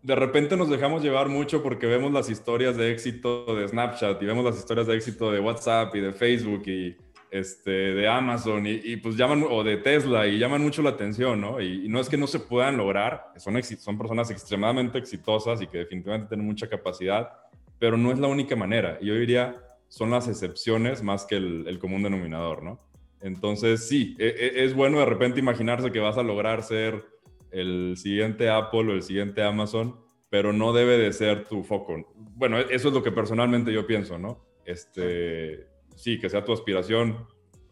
De 0.02 0.16
repente 0.16 0.56
nos 0.56 0.68
dejamos 0.68 1.04
llevar 1.04 1.28
mucho 1.28 1.62
porque 1.62 1.86
vemos 1.86 2.10
las 2.12 2.28
historias 2.28 2.76
de 2.76 2.90
éxito 2.90 3.54
de 3.54 3.68
Snapchat 3.68 4.20
y 4.20 4.26
vemos 4.26 4.44
las 4.44 4.58
historias 4.58 4.88
de 4.88 4.96
éxito 4.96 5.30
de 5.30 5.38
WhatsApp 5.38 5.94
y 5.94 6.00
de 6.00 6.12
Facebook 6.12 6.64
y 6.66 6.96
este, 7.30 7.70
de 7.70 8.08
Amazon 8.08 8.64
y, 8.66 8.96
pues 8.96 9.16
llaman, 9.16 9.44
o 9.48 9.62
de 9.62 9.76
Tesla 9.76 10.26
y 10.26 10.38
llaman 10.38 10.62
mucho 10.62 10.82
la 10.82 10.90
atención, 10.90 11.40
¿no? 11.40 11.60
Y, 11.60 11.88
no 11.88 12.00
es 12.00 12.08
que 12.08 12.16
no 12.16 12.26
se 12.26 12.40
puedan 12.40 12.76
lograr, 12.76 13.32
son, 13.36 13.62
son 13.62 13.98
personas 13.98 14.30
extremadamente 14.30 14.98
exitosas 14.98 15.60
y 15.60 15.66
que 15.66 15.78
definitivamente 15.78 16.28
tienen 16.28 16.46
mucha 16.46 16.68
capacidad, 16.68 17.30
pero 17.78 17.96
no 17.96 18.12
es 18.12 18.18
la 18.18 18.28
única 18.28 18.56
manera. 18.56 18.98
Yo 19.00 19.14
diría, 19.14 19.56
son 19.88 20.10
las 20.10 20.28
excepciones 20.28 21.02
más 21.02 21.26
que 21.26 21.36
el, 21.36 21.78
común 21.78 22.02
denominador, 22.02 22.62
¿no? 22.62 22.80
Entonces, 23.20 23.88
sí, 23.88 24.16
e, 24.18 24.26
e, 24.26 24.64
es 24.64 24.74
bueno 24.74 24.98
de 24.98 25.06
repente 25.06 25.40
imaginarse 25.40 25.90
que 25.90 26.00
vas 26.00 26.18
a 26.18 26.22
lograr 26.22 26.62
ser 26.62 27.04
el 27.50 27.94
siguiente 27.96 28.48
Apple 28.48 28.90
o 28.90 28.92
el 28.92 29.02
siguiente 29.02 29.42
Amazon, 29.42 29.96
pero 30.30 30.52
no 30.52 30.72
debe 30.72 30.98
de 30.98 31.12
ser 31.12 31.44
tu 31.44 31.64
foco. 31.64 32.12
Bueno, 32.14 32.58
eso 32.58 32.88
es 32.88 32.94
lo 32.94 33.02
que 33.02 33.12
personalmente 33.12 33.72
yo 33.72 33.86
pienso, 33.86 34.18
¿no? 34.18 34.44
Este, 34.64 35.66
sí, 35.98 36.18
que 36.18 36.30
sea 36.30 36.44
tu 36.44 36.52
aspiración 36.52 37.26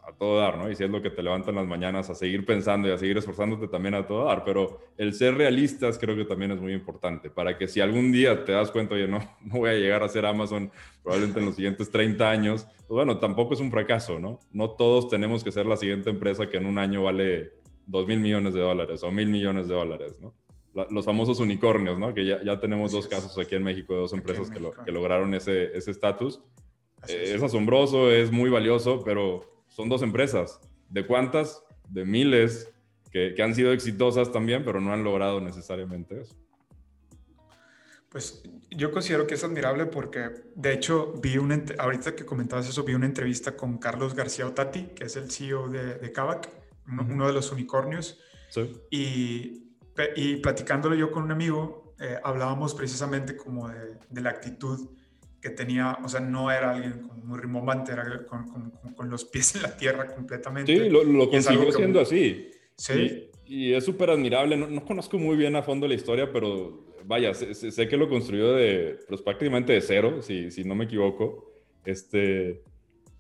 a 0.06 0.12
todo 0.12 0.38
dar, 0.38 0.56
¿no? 0.56 0.70
Y 0.70 0.76
si 0.76 0.84
es 0.84 0.90
lo 0.90 1.02
que 1.02 1.10
te 1.10 1.22
levanta 1.22 1.50
en 1.50 1.56
las 1.56 1.66
mañanas 1.66 2.08
a 2.10 2.14
seguir 2.14 2.46
pensando 2.46 2.86
y 2.86 2.92
a 2.92 2.98
seguir 2.98 3.18
esforzándote 3.18 3.66
también 3.66 3.94
a 3.94 4.06
todo 4.06 4.26
dar, 4.26 4.44
pero 4.44 4.78
el 4.96 5.12
ser 5.14 5.34
realistas 5.34 5.98
creo 5.98 6.14
que 6.14 6.24
también 6.24 6.52
es 6.52 6.60
muy 6.60 6.72
importante 6.72 7.28
para 7.28 7.58
que 7.58 7.66
si 7.66 7.80
algún 7.80 8.12
día 8.12 8.44
te 8.44 8.52
das 8.52 8.70
cuenta, 8.70 8.94
oye, 8.94 9.08
no, 9.08 9.18
no 9.44 9.58
voy 9.58 9.70
a 9.70 9.74
llegar 9.74 10.02
a 10.02 10.08
ser 10.08 10.26
Amazon 10.26 10.70
probablemente 11.02 11.40
en 11.40 11.46
los 11.46 11.56
siguientes 11.56 11.90
30 11.90 12.30
años, 12.30 12.66
pues 12.86 12.88
bueno, 12.88 13.18
tampoco 13.18 13.54
es 13.54 13.60
un 13.60 13.70
fracaso, 13.70 14.20
¿no? 14.20 14.38
No 14.52 14.70
todos 14.70 15.08
tenemos 15.08 15.42
que 15.42 15.50
ser 15.50 15.66
la 15.66 15.76
siguiente 15.76 16.10
empresa 16.10 16.48
que 16.48 16.58
en 16.58 16.66
un 16.66 16.78
año 16.78 17.02
vale 17.02 17.54
2 17.86 18.06
mil 18.06 18.20
millones 18.20 18.54
de 18.54 18.60
dólares 18.60 19.02
o 19.02 19.10
mil 19.10 19.28
millones 19.28 19.66
de 19.68 19.74
dólares, 19.74 20.18
¿no? 20.20 20.34
los 20.90 21.06
famosos 21.06 21.40
unicornios, 21.40 21.98
¿no? 21.98 22.12
Que 22.12 22.26
ya, 22.26 22.44
ya 22.44 22.60
tenemos 22.60 22.92
dos 22.92 23.08
casos 23.08 23.38
aquí 23.38 23.54
en 23.54 23.62
México 23.62 23.94
de 23.94 24.00
dos 24.00 24.12
empresas 24.12 24.50
que, 24.50 24.60
que, 24.84 24.92
lograron 24.92 25.32
ese 25.32 25.74
estatus. 25.74 26.42
Es 27.08 27.42
asombroso, 27.42 28.10
es 28.10 28.30
muy 28.30 28.50
valioso, 28.50 29.02
pero 29.04 29.64
son 29.68 29.88
dos 29.88 30.02
empresas. 30.02 30.60
¿De 30.88 31.06
cuántas? 31.06 31.62
De 31.88 32.04
miles 32.04 32.72
que, 33.10 33.42
han 33.42 33.54
sido 33.54 33.72
exitosas 33.72 34.30
también, 34.30 34.64
pero 34.64 34.80
no 34.80 34.92
han 34.92 35.04
logrado 35.04 35.40
necesariamente 35.40 36.20
eso. 36.20 36.36
Pues 38.08 38.42
yo 38.70 38.90
considero 38.90 39.26
que 39.26 39.34
es 39.34 39.44
admirable 39.44 39.86
porque, 39.86 40.30
de 40.54 40.72
hecho, 40.72 41.14
vi 41.20 41.38
una, 41.38 41.62
ahorita 41.78 42.14
que 42.14 42.24
comentabas 42.24 42.68
eso, 42.68 42.84
vi 42.84 42.94
una 42.94 43.06
entrevista 43.06 43.56
con 43.56 43.78
Carlos 43.78 44.14
García 44.14 44.46
Otati, 44.46 44.88
que 44.94 45.04
es 45.04 45.16
el 45.16 45.30
CEO 45.30 45.68
de, 45.68 45.96
de 45.96 46.12
Kavak, 46.12 46.50
uno, 46.88 47.26
de 47.26 47.32
los 47.32 47.50
unicornios. 47.52 48.20
Sí. 48.50 48.80
Y, 48.90 49.72
y 50.14 50.36
platicándolo 50.36 50.94
yo 50.94 51.10
con 51.10 51.24
un 51.24 51.32
amigo, 51.32 51.94
eh, 51.98 52.18
hablábamos 52.22 52.74
precisamente 52.74 53.36
como 53.36 53.68
de, 53.68 53.98
de, 54.10 54.20
la 54.20 54.30
actitud 54.30 54.90
que 55.46 55.54
tenía, 55.54 55.96
o 56.02 56.09
sea, 56.09 56.18
no 56.18 56.50
era 56.50 56.72
alguien 56.72 57.09
muy 57.22 57.38
rimbombante, 57.38 57.92
era 57.92 58.26
con, 58.26 58.48
con, 58.48 58.70
con, 58.94 59.09
los 59.09 59.24
pies 59.24 59.54
en 59.54 59.62
la 59.62 59.76
tierra 59.76 60.12
completamente. 60.12 60.74
Sí, 60.74 60.90
lo, 60.90 61.04
lo 61.04 61.30
consiguió 61.30 61.70
siendo 61.70 62.00
así. 62.00 62.50
Sí. 62.76 63.30
Y, 63.46 63.72
es 63.72 63.85
súper 63.85 64.11
admirable, 64.11 64.56
no, 64.56 64.66
no, 64.66 64.85
conozco 64.85 65.18
muy 65.18 65.37
bien 65.37 65.54
a 65.54 65.62
fondo 65.62 65.87
la 65.87 65.94
historia, 65.94 66.32
pero 66.32 66.85
vaya, 67.04 67.32
sé, 67.32 67.88
que 67.88 67.96
lo 67.96 68.09
construyó 68.09 68.54
de, 68.54 68.98
pues, 69.09 69.22
prácticamente 69.22 69.72
de 69.72 69.80
cero, 69.82 70.20
si, 70.20 70.50
si 70.50 70.64
no 70.64 70.74
me 70.74 70.87
equivoco. 70.87 71.52
Este, 71.85 72.64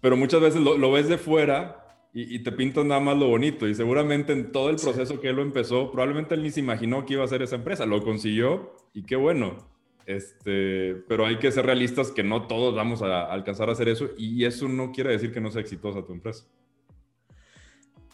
pero 0.00 0.16
muchas 0.16 0.40
veces 0.40 0.60
lo, 0.60 0.76
lo 0.76 0.90
ves 0.90 1.08
de 1.08 1.18
fuera 1.18 1.86
y, 2.12 2.40
te 2.40 2.50
pintan 2.50 2.88
nada 2.88 3.00
más 3.00 3.16
lo 3.16 3.28
bonito. 3.28 3.68
Y 3.68 3.74
seguramente 3.76 4.32
en 4.32 4.50
todo 4.50 4.70
el 4.70 4.76
proceso 4.76 5.20
que 5.20 5.28
él 5.28 5.36
lo 5.36 5.42
empezó, 5.42 5.92
probablemente 5.92 6.34
él 6.34 6.42
ni 6.42 6.50
se 6.50 6.58
imaginó 6.60 7.04
que 7.04 7.12
iba 7.12 7.22
a 7.22 7.28
ser 7.28 7.42
esa 7.42 7.56
empresa. 7.56 7.86
Lo 7.86 8.02
consiguió 8.02 8.74
y 8.94 9.02
qué 9.04 9.14
bueno. 9.14 9.75
Este, 10.06 11.02
pero 11.08 11.26
hay 11.26 11.38
que 11.38 11.50
ser 11.50 11.66
realistas 11.66 12.12
que 12.12 12.22
no 12.22 12.46
todos 12.46 12.74
vamos 12.74 13.02
a 13.02 13.24
alcanzar 13.24 13.68
a 13.68 13.72
hacer 13.72 13.88
eso 13.88 14.10
y 14.16 14.44
eso 14.44 14.68
no 14.68 14.92
quiere 14.92 15.10
decir 15.10 15.32
que 15.32 15.40
no 15.40 15.50
sea 15.50 15.60
exitosa 15.60 16.04
tu 16.04 16.12
empresa. 16.12 16.44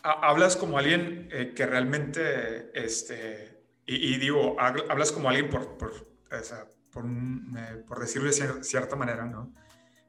Hablas 0.03 0.57
como 0.57 0.79
alguien 0.79 1.29
eh, 1.31 1.53
que 1.55 1.67
realmente, 1.67 2.71
este, 2.75 3.61
y, 3.87 4.17
digo, 4.17 4.57
hablas 4.59 5.13
como 5.13 5.29
alguien 5.29 5.49
por, 5.49 5.77
por, 5.77 5.93
por, 6.91 7.05
eh, 7.05 7.85
por 7.87 8.01
decirlo 8.01 8.29
de 8.29 8.65
cierta 8.65 8.97
manera, 8.97 9.27
¿no? 9.27 9.53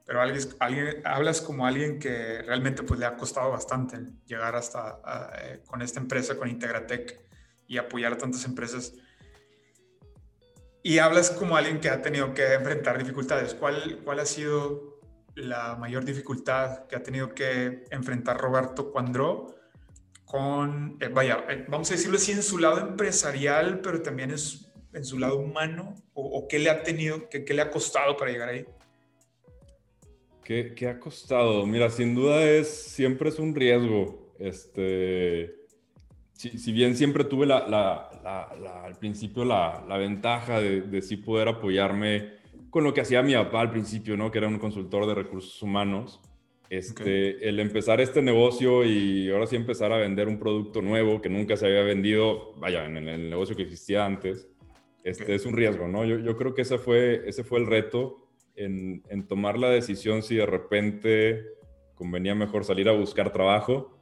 pero 0.06 0.20
alguien, 0.20 0.42
alguien, 0.58 1.02
hablas 1.04 1.40
como 1.40 1.66
alguien 1.66 1.98
que 1.98 2.42
realmente 2.42 2.82
pues, 2.82 3.00
le 3.00 3.06
ha 3.06 3.16
costado 3.16 3.50
bastante 3.50 3.98
llegar 4.26 4.54
hasta 4.54 5.00
eh, 5.40 5.62
con 5.66 5.80
esta 5.80 6.00
empresa, 6.00 6.36
con 6.36 6.48
Integratec 6.48 7.20
y 7.66 7.78
apoyar 7.78 8.12
a 8.12 8.18
tantas 8.18 8.44
empresas. 8.44 8.94
Y 10.84 10.98
hablas 10.98 11.30
como 11.30 11.56
alguien 11.56 11.80
que 11.80 11.88
ha 11.88 12.02
tenido 12.02 12.34
que 12.34 12.52
enfrentar 12.52 12.98
dificultades. 12.98 13.54
¿Cuál, 13.54 14.02
cuál 14.04 14.20
ha 14.20 14.26
sido 14.26 15.00
la 15.34 15.76
mayor 15.76 16.04
dificultad 16.04 16.86
que 16.86 16.94
ha 16.94 17.02
tenido 17.02 17.34
que 17.34 17.84
enfrentar 17.90 18.38
Roberto 18.38 18.92
Cuandró 18.92 19.56
con, 20.26 20.98
eh, 21.00 21.08
vaya, 21.08 21.44
eh, 21.48 21.64
vamos 21.68 21.90
a 21.90 21.94
decirlo 21.94 22.18
así, 22.18 22.32
en 22.32 22.42
su 22.42 22.58
lado 22.58 22.78
empresarial, 22.80 23.80
pero 23.80 24.02
también 24.02 24.30
es 24.30 24.70
en 24.92 25.04
su 25.04 25.18
lado 25.18 25.38
humano? 25.38 25.94
¿O, 26.12 26.46
qué 26.48 26.58
le 26.58 26.70
ha 26.70 26.82
tenido, 26.82 27.28
qué, 27.28 27.44
qué 27.44 27.54
le 27.54 27.62
ha 27.62 27.70
costado 27.70 28.16
para 28.16 28.30
llegar 28.30 28.50
ahí? 28.50 28.64
¿Qué, 30.44 30.86
ha 30.86 31.00
costado? 31.00 31.66
Mira, 31.66 31.88
sin 31.88 32.14
duda 32.14 32.44
es, 32.44 32.68
siempre 32.68 33.30
es 33.30 33.38
un 33.38 33.54
riesgo. 33.54 34.34
Este, 34.38 35.54
si, 36.34 36.72
bien 36.72 36.94
siempre 36.94 37.24
tuve 37.24 37.46
la, 37.46 38.10
al 38.24 38.96
principio 38.98 39.44
la, 39.44 39.84
ventaja 39.98 40.60
de, 40.60 40.82
de, 40.82 41.02
sí 41.02 41.16
poder 41.16 41.48
apoyarme 41.48 42.34
con 42.70 42.84
lo 42.84 42.94
que 42.94 43.00
hacía 43.02 43.22
mi 43.22 43.34
papá 43.34 43.60
al 43.60 43.70
principio, 43.70 44.16
¿no? 44.16 44.30
Que 44.30 44.38
era 44.38 44.48
un 44.48 44.58
consultor 44.58 45.06
de 45.06 45.14
recursos 45.14 45.62
humanos. 45.62 46.20
Este, 46.70 47.48
El 47.48 47.60
empezar 47.60 48.00
este 48.00 48.22
negocio 48.22 48.84
y 48.84 49.30
ahora 49.30 49.46
sí 49.46 49.54
empezar 49.54 49.92
a 49.92 49.98
vender 49.98 50.28
un 50.28 50.38
producto 50.38 50.82
nuevo 50.82 51.20
que 51.20 51.28
nunca 51.28 51.56
se 51.56 51.66
había 51.66 51.82
vendido, 51.82 52.54
vaya, 52.56 52.84
en 52.86 52.96
el, 52.96 53.30
negocio 53.30 53.54
que 53.54 53.62
existía 53.62 54.04
antes, 54.04 54.48
este, 55.04 55.34
es 55.34 55.44
un 55.46 55.54
riesgo, 55.54 55.86
¿no? 55.86 56.04
Yo, 56.04 56.18
yo 56.18 56.36
creo 56.36 56.54
que 56.54 56.62
ese 56.62 56.78
fue, 56.78 57.22
ese 57.28 57.44
fue 57.44 57.60
el 57.60 57.66
reto 57.66 58.24
en, 58.56 59.26
tomar 59.28 59.58
la 59.58 59.70
decisión 59.70 60.22
si 60.22 60.36
de 60.36 60.46
repente 60.46 61.42
convenía 61.94 62.34
mejor 62.34 62.64
salir 62.64 62.88
a 62.88 62.92
buscar 62.92 63.32
trabajo. 63.32 64.00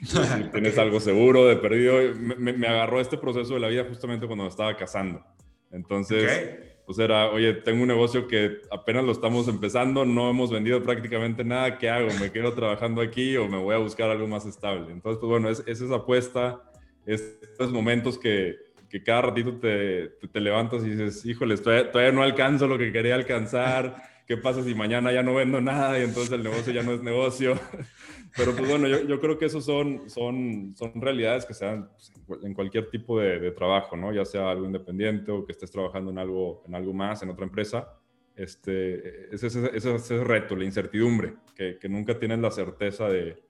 si 0.02 0.44
tienes 0.52 0.78
algo 0.78 1.00
seguro 1.00 1.46
de 1.46 1.56
perdido. 1.56 1.96
Me, 2.16 2.66
agarró 2.66 3.00
este 3.00 3.18
proceso 3.18 3.54
de 3.54 3.60
la 3.60 3.68
vida 3.68 3.84
justamente 3.88 4.26
cuando 4.26 4.44
me 4.44 4.50
estaba 4.50 4.76
casando. 4.76 5.24
Entonces, 5.70 6.58
pues 6.84 6.98
era, 6.98 7.30
oye, 7.30 7.54
tengo 7.54 7.82
un 7.82 7.88
negocio 7.88 8.26
que 8.26 8.58
apenas 8.70 9.04
lo 9.04 9.12
estamos 9.12 9.46
empezando, 9.46 10.04
no 10.04 10.28
hemos 10.28 10.50
vendido 10.50 10.82
prácticamente 10.82 11.44
nada, 11.44 11.78
¿qué 11.78 11.88
hago? 11.88 12.08
¿Me 12.18 12.32
quedo 12.32 12.52
trabajando 12.54 13.00
aquí 13.00 13.36
o 13.36 13.46
me 13.46 13.58
voy 13.58 13.76
a 13.76 13.78
buscar 13.78 14.10
algo 14.10 14.26
más 14.26 14.44
estable? 14.46 14.90
Entonces, 14.90 15.20
pues 15.20 15.30
bueno, 15.30 15.48
es, 15.48 15.62
es 15.66 15.80
esa 15.80 15.96
apuesta, 15.96 16.60
estos 17.06 17.70
momentos 17.70 18.18
que, 18.18 18.56
que 18.90 19.02
cada 19.04 19.22
ratito 19.22 19.54
te, 19.54 20.08
te, 20.32 20.40
levantas 20.40 20.84
y 20.84 20.90
dices, 20.90 21.24
híjole, 21.24 21.56
todavía, 21.56 22.10
no 22.10 22.22
alcanzo 22.22 22.66
lo 22.66 22.76
que 22.76 22.90
quería 22.90 23.14
alcanzar, 23.14 24.02
¿qué 24.30 24.36
pasa 24.36 24.62
si 24.62 24.76
mañana 24.76 25.10
ya 25.10 25.24
no 25.24 25.34
vendo 25.34 25.60
nada 25.60 25.98
y 25.98 26.04
entonces 26.04 26.30
el 26.30 26.44
negocio 26.44 26.72
ya 26.72 26.84
no 26.84 26.92
es 26.92 27.02
negocio? 27.02 27.54
Pero 28.36 28.54
pues 28.54 28.68
bueno, 28.68 28.86
yo, 28.86 29.02
yo 29.02 29.18
creo 29.18 29.36
que 29.36 29.46
esos 29.46 29.64
son, 29.64 30.08
son, 30.08 30.72
son 30.76 30.92
realidades 31.00 31.44
que 31.44 31.52
se 31.52 31.64
dan 31.64 31.90
pues, 32.28 32.44
en 32.44 32.54
cualquier 32.54 32.88
tipo 32.90 33.18
de, 33.18 33.40
de, 33.40 33.50
trabajo, 33.50 33.96
¿no? 33.96 34.14
Ya 34.14 34.24
sea 34.24 34.48
algo 34.48 34.66
independiente 34.66 35.32
o 35.32 35.44
que 35.44 35.50
estés 35.50 35.72
trabajando 35.72 36.12
en 36.12 36.18
algo, 36.18 36.62
en 36.64 36.76
algo 36.76 36.92
más, 36.92 37.20
en 37.24 37.30
otra 37.30 37.44
empresa. 37.44 37.92
Este, 38.36 39.34
ese 39.34 39.48
es 39.48 39.56
ese, 39.56 39.96
ese, 39.96 40.22
reto, 40.22 40.54
la 40.54 40.64
incertidumbre, 40.64 41.34
que, 41.56 41.76
que 41.80 41.88
nunca 41.88 42.16
tienes 42.16 42.38
la 42.38 42.52
certeza 42.52 43.08
de, 43.08 43.42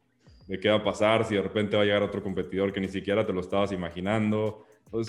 de 0.47 0.59
qué 0.59 0.71
va 0.71 0.77
a 0.77 0.83
pasar, 0.83 1.27
si 1.27 1.35
de 1.35 1.43
repente 1.43 1.77
va 1.77 1.83
a 1.83 1.85
llegar 1.85 2.03
otro 2.03 2.23
competidor 2.23 2.73
que 2.73 2.81
ni 2.81 2.89
siquiera 2.89 3.27
te 3.27 3.35
lo 3.35 3.41
estabas 3.41 3.71
imaginando, 3.73 4.65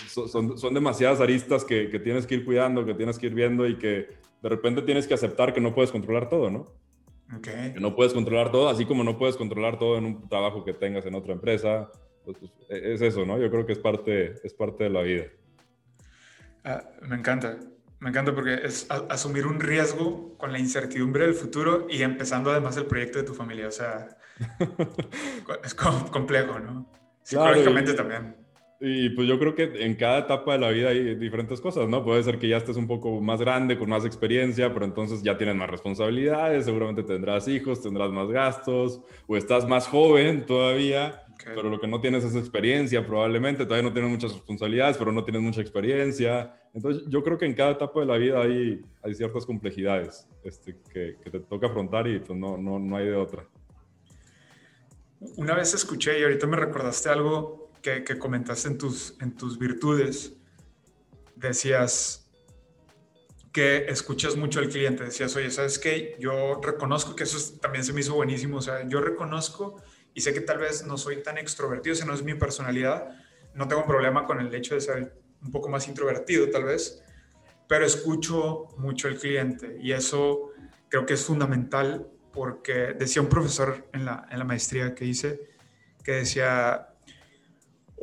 son, 0.09 0.57
son, 0.57 0.73
demasiadas 0.73 1.21
aristas 1.21 1.63
que, 1.63 1.89
que, 1.89 1.97
tienes 1.97 2.27
que 2.27 2.35
ir 2.35 2.43
cuidando, 2.43 2.85
que 2.85 2.93
tienes 2.93 3.17
que 3.17 3.27
ir 3.27 3.33
viendo 3.33 3.65
y 3.65 3.77
que 3.77 4.09
de 4.41 4.49
repente 4.49 4.81
tienes 4.81 5.07
que 5.07 5.13
aceptar 5.13 5.53
que 5.53 5.61
no 5.61 5.73
puedes 5.73 5.91
controlar 5.91 6.29
todo, 6.29 6.49
¿no? 6.49 6.73
Okay. 7.37 7.73
Que 7.73 7.79
no 7.79 7.95
puedes 7.95 8.13
controlar 8.13 8.51
todo, 8.51 8.69
así 8.69 8.85
como 8.85 9.03
no 9.03 9.17
puedes 9.17 9.37
controlar 9.37 9.79
todo 9.79 9.97
en 9.97 10.05
un 10.05 10.27
trabajo 10.27 10.65
que 10.65 10.73
tengas 10.73 11.05
en 11.05 11.15
otra 11.15 11.33
empresa. 11.33 11.89
Pues, 12.25 12.37
pues, 12.37 12.51
e, 12.69 12.93
es 12.93 13.01
eso, 13.01 13.25
¿no? 13.25 13.39
Yo 13.39 13.49
creo 13.49 13.65
que 13.65 13.71
es 13.73 13.79
parte, 13.79 14.35
es 14.43 14.53
parte 14.53 14.85
de 14.85 14.89
la 14.89 15.01
vida. 15.01 15.25
Ah, 16.63 16.83
me 17.03 17.15
encanta, 17.15 17.57
me 17.99 18.09
encanta 18.09 18.35
porque 18.35 18.55
es 18.63 18.87
asumir 19.09 19.47
un 19.47 19.59
riesgo 19.59 20.37
con 20.37 20.51
la 20.51 20.59
incertidumbre 20.59 21.25
del 21.25 21.33
futuro 21.33 21.87
y 21.89 22.01
empezando 22.01 22.51
además 22.51 22.75
el 22.77 22.85
proyecto 22.85 23.19
de 23.19 23.23
tu 23.23 23.33
familia. 23.33 23.67
O 23.67 23.71
sea, 23.71 24.17
es 25.63 25.73
complejo, 25.73 26.59
¿no? 26.59 26.91
Psicológicamente 27.23 27.93
también. 27.93 28.40
Y 28.83 29.09
pues 29.11 29.27
yo 29.27 29.37
creo 29.37 29.53
que 29.53 29.85
en 29.85 29.93
cada 29.93 30.17
etapa 30.17 30.53
de 30.53 30.57
la 30.57 30.69
vida 30.71 30.89
hay 30.89 31.13
diferentes 31.13 31.61
cosas, 31.61 31.87
¿no? 31.87 32.03
Puede 32.03 32.23
ser 32.23 32.39
que 32.39 32.47
ya 32.47 32.57
estés 32.57 32.77
un 32.77 32.87
poco 32.87 33.21
más 33.21 33.39
grande, 33.39 33.77
con 33.77 33.87
más 33.87 34.05
experiencia, 34.05 34.73
pero 34.73 34.85
entonces 34.85 35.21
ya 35.21 35.37
tienes 35.37 35.55
más 35.55 35.69
responsabilidades, 35.69 36.65
seguramente 36.65 37.03
tendrás 37.03 37.47
hijos, 37.47 37.79
tendrás 37.79 38.09
más 38.09 38.29
gastos, 38.29 39.01
o 39.27 39.37
estás 39.37 39.67
más 39.67 39.87
joven 39.87 40.47
todavía, 40.47 41.21
pero 41.45 41.69
lo 41.69 41.79
que 41.79 41.87
no 41.87 42.01
tienes 42.01 42.23
es 42.23 42.35
experiencia 42.35 43.05
probablemente, 43.05 43.65
todavía 43.65 43.87
no 43.87 43.93
tienes 43.93 44.09
muchas 44.09 44.33
responsabilidades, 44.33 44.97
pero 44.97 45.11
no 45.11 45.23
tienes 45.23 45.43
mucha 45.43 45.61
experiencia. 45.61 46.51
Entonces 46.73 47.03
yo 47.07 47.23
creo 47.23 47.37
que 47.37 47.45
en 47.45 47.53
cada 47.53 47.73
etapa 47.73 47.99
de 47.99 48.07
la 48.07 48.17
vida 48.17 48.41
hay, 48.41 48.81
hay 49.03 49.13
ciertas 49.13 49.45
complejidades 49.45 50.27
este, 50.43 50.75
que, 50.91 51.17
que, 51.23 51.29
te 51.29 51.39
toca 51.41 51.67
afrontar 51.67 52.07
y 52.07 52.17
pues 52.17 52.37
no, 52.37 52.57
no, 52.57 52.79
no 52.79 52.95
hay 52.95 53.05
de 53.05 53.15
otra. 53.15 53.45
Una 55.37 55.53
vez 55.53 55.71
escuché 55.75 56.19
y 56.19 56.23
ahorita 56.23 56.47
me 56.47 56.57
recordaste 56.57 57.09
algo 57.09 57.60
que, 57.81 58.17
comentaste 58.19 58.67
en 58.67 58.77
tus, 58.77 59.17
en 59.21 59.35
tus 59.35 59.57
virtudes, 59.57 60.33
decías 61.35 62.29
que 63.51 63.85
escuchas 63.89 64.37
mucho 64.37 64.59
al 64.59 64.69
cliente, 64.69 65.03
decías, 65.03 65.35
oye, 65.35 65.51
¿sabes 65.51 65.77
qué? 65.77 66.15
Yo 66.19 66.61
reconozco 66.61 67.15
que 67.15 67.23
eso 67.23 67.59
también 67.59 67.83
se 67.83 67.91
me 67.91 68.01
hizo 68.01 68.13
buenísimo, 68.13 68.57
o 68.57 68.61
sea, 68.61 68.87
yo 68.87 69.01
reconozco 69.01 69.81
y 70.13 70.21
sé 70.21 70.33
que 70.33 70.41
tal 70.41 70.59
vez 70.59 70.85
no 70.85 70.97
soy 70.97 71.21
tan 71.21 71.37
extrovertido, 71.37 71.93
esa 71.93 72.05
no 72.05 72.13
es 72.13 72.23
mi 72.23 72.33
personalidad, 72.33 73.09
no 73.53 73.67
tengo 73.67 73.85
problema 73.85 74.25
con 74.25 74.39
el 74.39 74.53
hecho 74.53 74.75
de 74.75 74.81
ser 74.81 75.21
un 75.41 75.51
poco 75.51 75.69
más 75.69 75.87
introvertido 75.87 76.49
tal 76.49 76.65
vez, 76.65 77.03
pero 77.67 77.85
escucho 77.85 78.67
mucho 78.77 79.07
al 79.07 79.17
cliente 79.17 79.77
y 79.81 79.91
eso 79.91 80.51
creo 80.87 81.05
que 81.05 81.13
es 81.13 81.23
fundamental 81.23 82.07
porque 82.31 82.93
decía 82.97 83.21
un 83.21 83.27
profesor 83.27 83.89
en 83.91 84.05
la, 84.05 84.27
en 84.31 84.39
la 84.39 84.45
maestría 84.45 84.95
que 84.95 85.05
hice, 85.05 85.49
que 86.03 86.13
decía, 86.13 86.90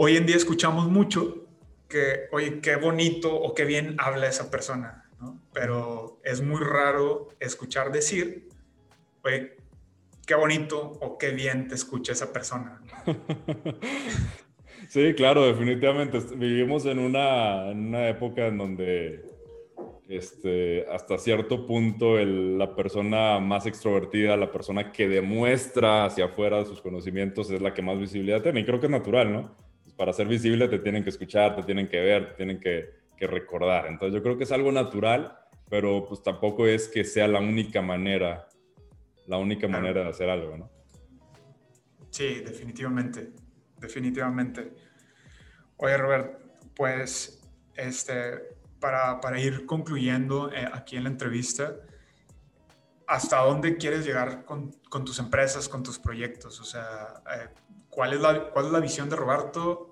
hoy 0.00 0.16
en 0.16 0.26
día 0.26 0.37
escuchamos 0.37 0.88
mucho 0.88 1.44
que, 1.88 2.28
oye, 2.30 2.61
qué 2.61 2.76
bonito 2.76 3.34
o 3.34 3.52
qué 3.54 3.64
bien 3.64 3.96
habla 3.98 4.28
esa 4.28 4.50
persona, 4.50 5.11
¿no? 5.20 5.40
Pero 5.52 6.20
es 6.22 6.40
muy 6.40 6.62
raro 6.62 7.30
escuchar 7.40 7.90
decir, 7.90 8.48
oye, 9.24 9.56
qué 10.24 10.34
bonito 10.37 10.98
o 11.00 11.18
qué 11.18 11.30
bien 11.30 11.66
te 11.68 11.74
escucha 11.74 12.12
esa 12.12 12.32
persona. 12.32 12.80
Sí, 14.88 15.12
claro, 15.12 15.44
definitivamente. 15.44 16.18
Vivimos 16.34 16.87
en 16.87 16.98
una, 16.98 17.70
en 17.70 17.88
una 17.88 18.08
época 18.08 18.46
en 18.46 18.56
donde 18.56 19.22
este, 20.08 20.87
hasta 20.90 21.18
cierto 21.18 21.66
punto 21.66 22.16
la 22.16 22.74
persona 22.74 23.38
más 23.38 23.66
extrovertida, 23.66 24.34
la 24.38 24.50
persona 24.50 24.90
que 24.90 25.06
demuestra 25.06 26.06
hacia 26.06 26.26
afuera 26.26 26.64
sus 26.64 26.80
conocimientos 26.80 27.50
es 27.50 27.61
la 27.61 27.74
que 27.74 27.82
más 27.82 27.98
visibilidad 27.98 28.40
tiene. 28.40 28.61
Y 28.61 28.64
creo 28.64 28.80
que 28.80 28.87
es 28.87 28.92
natural, 28.92 29.30
¿no? 29.30 29.67
Para 29.98 30.12
ser 30.12 30.28
visible 30.28 30.68
te 30.68 30.78
tienen 30.78 31.02
que 31.02 31.11
escuchar, 31.11 31.56
te 31.56 31.64
tienen 31.64 31.88
que 31.88 32.00
ver, 32.00 32.28
te 32.30 32.34
tienen 32.37 32.61
que, 32.61 32.98
que 33.16 33.26
recordar. 33.26 33.88
Entonces 33.88 34.14
yo 34.14 34.22
creo 34.22 34.38
que 34.38 34.44
es 34.44 34.52
algo 34.52 34.70
natural, 34.70 35.37
pero 35.68 36.06
pues 36.06 36.22
tampoco 36.22 36.66
es 36.66 36.87
que 36.87 37.02
sea 37.02 37.26
la 37.26 37.40
única 37.40 37.82
manera, 37.82 38.48
la 39.26 39.38
única 39.38 39.66
manera 39.66 40.04
de 40.04 40.08
hacer 40.08 40.30
algo, 40.30 40.56
¿no? 40.56 40.70
Sí, 42.11 42.42
definitivamente, 42.44 43.32
definitivamente. 43.78 44.72
Oye, 45.76 45.96
Robert, 45.96 46.40
pues, 46.74 47.42
este, 47.74 48.56
para, 48.78 49.20
para 49.20 49.40
ir 49.40 49.66
concluyendo 49.66 50.52
eh, 50.52 50.66
aquí 50.72 50.96
en 50.96 51.04
la 51.04 51.11
entrevista, 51.11 51.74
¿hasta 53.06 53.38
dónde 53.38 53.76
quieres 53.76 54.06
llegar 54.06 54.44
con, 54.44 54.70
con, 54.88 55.04
tus 55.04 55.18
empresas, 55.18 55.68
con 55.68 55.82
tus 55.82 55.98
proyectos? 55.98 56.61
O 56.61 56.64
sea, 56.64 57.22
eh, 57.34 57.48
¿cuál, 57.90 58.12
es 58.12 58.20
la, 58.20 58.50
¿cuál 58.50 58.66
es 58.66 58.72
la 58.72 58.80
visión 58.80 59.08
de 59.11 59.16
Roberto 59.16 59.88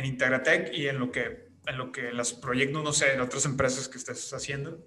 en 0.00 0.06
Integratec 0.06 0.72
y 0.74 0.88
en 0.88 0.98
lo 0.98 1.12
que, 1.12 1.48
en 1.66 1.78
lo 1.78 1.92
que 1.92 2.12
los 2.12 2.32
proyectos, 2.32 2.82
no 2.82 2.92
sé, 2.92 3.12
en 3.14 3.20
otras 3.20 3.44
empresas 3.44 3.88
que 3.88 3.98
estés 3.98 4.32
haciendo? 4.32 4.84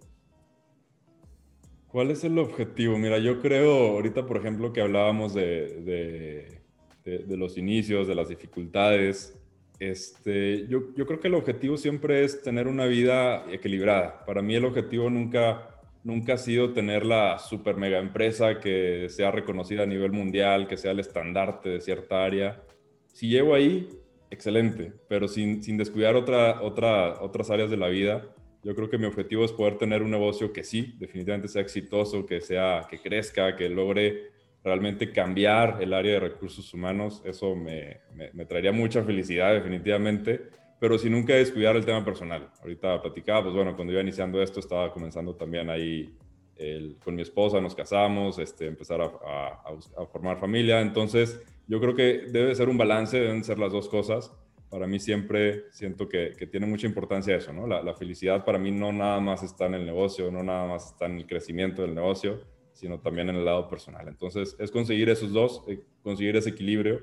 ¿Cuál 1.88 2.10
es 2.12 2.24
el 2.24 2.40
objetivo? 2.40 2.98
Mira, 2.98 3.20
yo 3.20 3.40
creo 3.40 3.92
ahorita, 3.92 4.26
por 4.26 4.38
ejemplo, 4.38 4.74
que 4.74 4.82
hablábamos 4.82 5.34
de, 5.36 6.62
de, 7.06 7.20
de 7.20 7.38
los 7.38 7.58
inicios, 7.58 8.08
de 8.08 8.16
las 8.16 8.30
dificultades. 8.30 9.40
Este, 9.80 10.68
yo, 10.68 10.94
yo 10.96 11.06
creo 11.06 11.20
que 11.20 11.28
el 11.28 11.36
objetivo 11.36 11.78
siempre 11.78 12.24
es 12.24 12.42
tener 12.42 12.68
una 12.68 12.86
vida 12.86 13.46
equilibrada. 13.52 14.26
Para 14.26 14.42
mí 14.42 14.56
el 14.56 14.66
objetivo 14.66 15.10
nunca, 15.10 15.68
nunca 16.04 16.34
ha 16.34 16.38
sido 16.38 16.74
tener 16.74 17.06
la 17.06 17.38
super 17.38 17.76
mega 17.76 18.00
empresa 18.00 18.60
que 18.60 19.08
sea 19.10 19.30
reconocida 19.30 19.84
a 19.84 19.86
nivel 19.86 20.12
mundial, 20.12 20.68
que 20.68 20.78
sea 20.78 20.92
el 20.92 21.00
estandarte 21.00 21.70
de 21.70 21.82
cierta 21.82 22.24
área. 22.24 22.64
Si 23.08 23.28
llego 23.28 23.54
ahí, 23.54 23.90
excelente, 24.34 24.94
pero 25.08 25.28
sin, 25.28 25.64
sin 25.64 25.78
descuidar 25.78 26.16
otra, 26.16 26.62
otra, 26.62 27.22
otras 27.22 27.50
áreas 27.50 27.70
de 27.70 27.78
la 27.78 27.88
vida. 27.88 28.36
Yo 28.64 28.76
creo 28.76 28.90
que 28.90 28.98
mi 28.98 29.06
objetivo 29.06 29.46
es 29.46 29.52
poder 29.52 29.78
tener 29.78 30.02
un 30.02 30.12
negocio 30.12 30.52
que 30.54 30.64
sí, 30.64 30.96
definitivamente 30.98 31.48
sea 31.48 31.62
exitoso, 31.62 32.26
que 32.26 32.42
sea, 32.42 32.88
que 32.90 33.00
crezca, 33.00 33.56
que 33.56 33.70
logre 33.70 34.32
realmente 34.64 35.12
cambiar 35.12 35.80
el 35.82 35.94
área 35.94 36.14
de 36.14 36.20
recursos 36.22 36.74
humanos, 36.74 37.22
eso 37.26 37.56
me, 37.56 38.00
me, 38.34 38.46
traería 38.46 38.72
mucha 38.72 39.04
felicidad 39.04 39.54
definitivamente, 39.54 40.42
pero 40.80 40.98
sin 40.98 41.12
nunca 41.12 41.34
descuidar 41.34 41.76
el 41.76 41.86
tema 41.86 42.04
personal. 42.06 42.50
Ahorita 42.62 43.02
platicaba, 43.02 43.44
pues 43.44 43.56
bueno, 43.56 43.76
cuando 43.76 43.92
iba 43.92 44.02
iniciando 44.02 44.42
esto 44.42 44.62
estaba 44.62 44.94
comenzando 44.94 45.36
también 45.36 45.70
ahí 45.70 46.16
el, 46.56 46.98
con 47.04 47.16
mi 47.16 47.22
esposa, 47.22 47.60
nos 47.60 47.76
casamos, 47.76 48.40
este, 48.40 48.68
empezar 48.68 49.02
a, 49.02 49.06
a, 49.06 50.06
formar 50.06 50.40
familia, 50.40 50.80
entonces 50.80 51.42
yo 51.68 51.80
creo 51.80 51.96
que 51.96 52.28
debe 52.30 52.56
ser 52.56 52.70
un 52.70 52.78
balance, 52.78 53.20
deben 53.20 53.44
ser 53.44 53.60
las 53.60 53.72
dos 53.72 53.90
cosas. 53.90 54.32
Para 54.70 54.88
mí 54.88 55.00
siempre 55.00 55.66
siento 55.72 56.10
que, 56.10 56.34
que 56.38 56.48
tiene 56.48 56.66
mucha 56.66 56.88
importancia 56.88 57.36
eso, 57.36 57.54
¿no? 57.54 57.68
La, 57.68 57.84
la 57.84 57.94
felicidad 57.94 58.44
para 58.44 58.58
mí 58.58 58.72
no 58.72 58.92
nada 58.92 59.20
más 59.20 59.44
está 59.44 59.68
en 59.68 59.76
el 59.76 59.86
negocio, 59.86 60.32
no 60.32 60.42
nada 60.44 60.68
más 60.68 60.92
está 60.92 61.06
en 61.06 61.18
el 61.18 61.28
crecimiento 61.28 61.84
del 61.84 61.94
negocio, 61.94 62.42
sino 62.74 63.00
también 63.00 63.30
en 63.30 63.36
el 63.36 63.46
lado 63.46 63.70
personal. 63.70 64.08
Entonces, 64.08 64.56
es 64.60 64.72
conseguir 64.72 65.10
esos 65.10 65.32
dos, 65.32 65.64
eh, 65.68 65.80
conseguir 66.02 66.36
ese 66.36 66.50
equilibrio. 66.50 67.02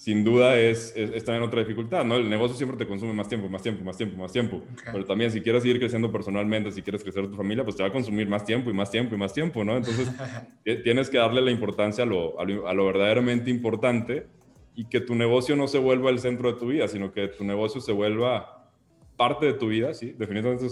Sin 0.00 0.24
duda 0.24 0.58
es, 0.58 0.94
es, 0.96 1.22
también 1.24 1.42
otra 1.42 1.60
dificultad, 1.60 2.06
¿no? 2.06 2.16
El 2.16 2.30
negocio 2.30 2.56
siempre 2.56 2.78
te 2.78 2.86
consume 2.86 3.12
más 3.12 3.28
tiempo, 3.28 3.50
más 3.50 3.62
tiempo, 3.62 3.84
más 3.84 3.98
tiempo, 3.98 4.16
más 4.16 4.32
tiempo. 4.32 4.62
Pero 4.90 5.04
también 5.04 5.30
si 5.30 5.42
quieres 5.42 5.62
seguir 5.62 5.78
creciendo 5.78 6.10
personalmente, 6.10 6.72
si 6.72 6.80
quieres 6.80 7.02
crecer 7.02 7.28
tu 7.28 7.36
familia, 7.36 7.64
pues 7.64 7.76
te 7.76 7.82
va 7.82 7.90
a 7.90 7.92
consumir 7.92 8.26
más 8.26 8.42
tiempo 8.42 8.70
y 8.70 8.72
más 8.72 8.90
tiempo 8.90 9.14
y 9.14 9.18
más 9.18 9.34
tiempo, 9.34 9.62
¿no? 9.62 9.76
Entonces, 9.76 10.10
tienes 10.84 11.10
que 11.10 11.18
darle 11.18 11.42
la 11.42 11.50
importancia 11.50 12.04
a 12.04 12.06
lo, 12.06 12.40
a 12.40 12.46
lo, 12.46 12.66
a 12.66 12.72
lo 12.72 12.86
verdaderamente 12.86 13.50
importante 13.50 14.26
y 14.74 14.86
que 14.86 15.00
tu 15.00 15.14
negocio 15.14 15.54
no 15.54 15.68
se 15.68 15.76
vuelva 15.76 16.08
el 16.08 16.18
centro 16.18 16.50
de 16.50 16.58
tu 16.58 16.68
vida, 16.68 16.88
sino 16.88 17.12
que 17.12 17.28
tu 17.28 17.44
negocio 17.44 17.82
se 17.82 17.92
vuelva 17.92 18.70
parte 19.18 19.44
de 19.44 19.52
tu 19.52 19.68
vida, 19.68 19.92
sí, 19.92 20.14
definitivamente 20.16 20.66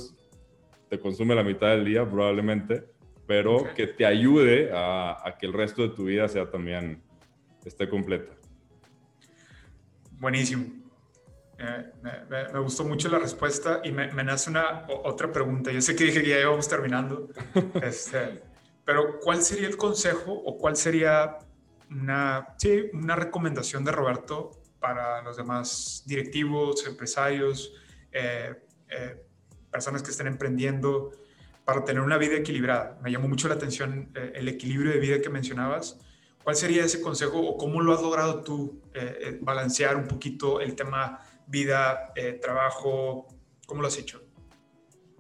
te 0.89 0.99
consume 0.99 1.35
la 1.35 1.45
mitad 1.45 1.69
del 1.69 1.85
día 1.85 2.09
probablemente, 2.09 2.85
pero 3.27 3.75
que 3.77 3.89
te 3.89 4.07
ayude 4.07 4.71
a, 4.73 5.37
que 5.39 5.45
el 5.45 5.53
resto 5.53 5.83
de 5.83 5.91
tu 5.91 6.05
vida 6.05 6.29
sea 6.29 6.51
también, 6.51 7.03
esté 7.63 7.91
completa. 7.91 8.38
Buenísimo. 10.19 10.67
Eh, 11.59 11.93
me, 12.53 12.59
gustó 12.61 12.85
mucho 12.85 13.09
la 13.09 13.19
respuesta 13.19 13.81
y 13.85 13.93
me, 13.93 14.09
nace 14.25 14.51
una 14.51 14.85
otra 14.89 15.31
pregunta. 15.33 15.71
Yo 15.71 15.81
sé 15.81 15.95
que 15.95 16.05
dije 16.05 16.23
que 16.23 16.29
ya 16.29 16.41
íbamos 16.41 16.69
terminando, 16.69 17.29
este, 17.83 18.43
pero 18.85 19.19
¿cuál 19.21 19.43
sería 19.43 19.69
el 19.69 19.77
consejo 19.77 20.33
o 20.33 20.59
cuál 20.59 20.77
sería 20.77 21.39
una, 21.91 22.55
sí, 22.59 22.91
una 22.93 23.17
recomendación 23.17 23.85
de 23.85 23.93
Roberto 23.93 24.51
para 24.81 25.23
los 25.23 25.37
demás 25.37 26.05
directivos, 26.07 26.87
empresarios, 26.87 27.73
eh, 28.13 28.55
eh, 28.89 29.25
personas 29.71 30.03
que 30.03 30.11
estén 30.11 30.27
emprendiendo? 30.27 31.13
para 31.65 31.85
tener 31.85 32.01
una 32.01 32.17
vida 32.17 32.35
equilibrada. 32.35 32.99
Me 33.03 33.13
llamó 33.13 33.29
mucho 33.29 33.47
la 33.47 33.57
atención 33.57 34.11
el 34.15 34.49
equilibrio 34.49 34.91
de 34.91 34.99
vida 35.01 35.21
que 35.21 35.29
mencionabas. 35.29 36.01
¿Cuál 36.49 36.57
sería 36.57 36.83
ese 36.83 37.03
consejo 37.03 37.41
o 37.41 37.59
cómo 37.59 37.83
lo 37.83 37.93
has 37.93 38.01
logrado 38.01 38.43
tú 38.43 38.81
eh, 38.95 39.19
eh, 39.21 39.39
balancear 39.43 39.97
un 39.97 40.09
poquito 40.09 40.63
el 40.63 40.75
tema 40.75 41.21
vida, 41.47 42.15
trabajo? 42.41 43.27
¿Cómo 43.67 43.83
lo 43.83 43.89
has 43.89 43.99
hecho? 43.99 44.23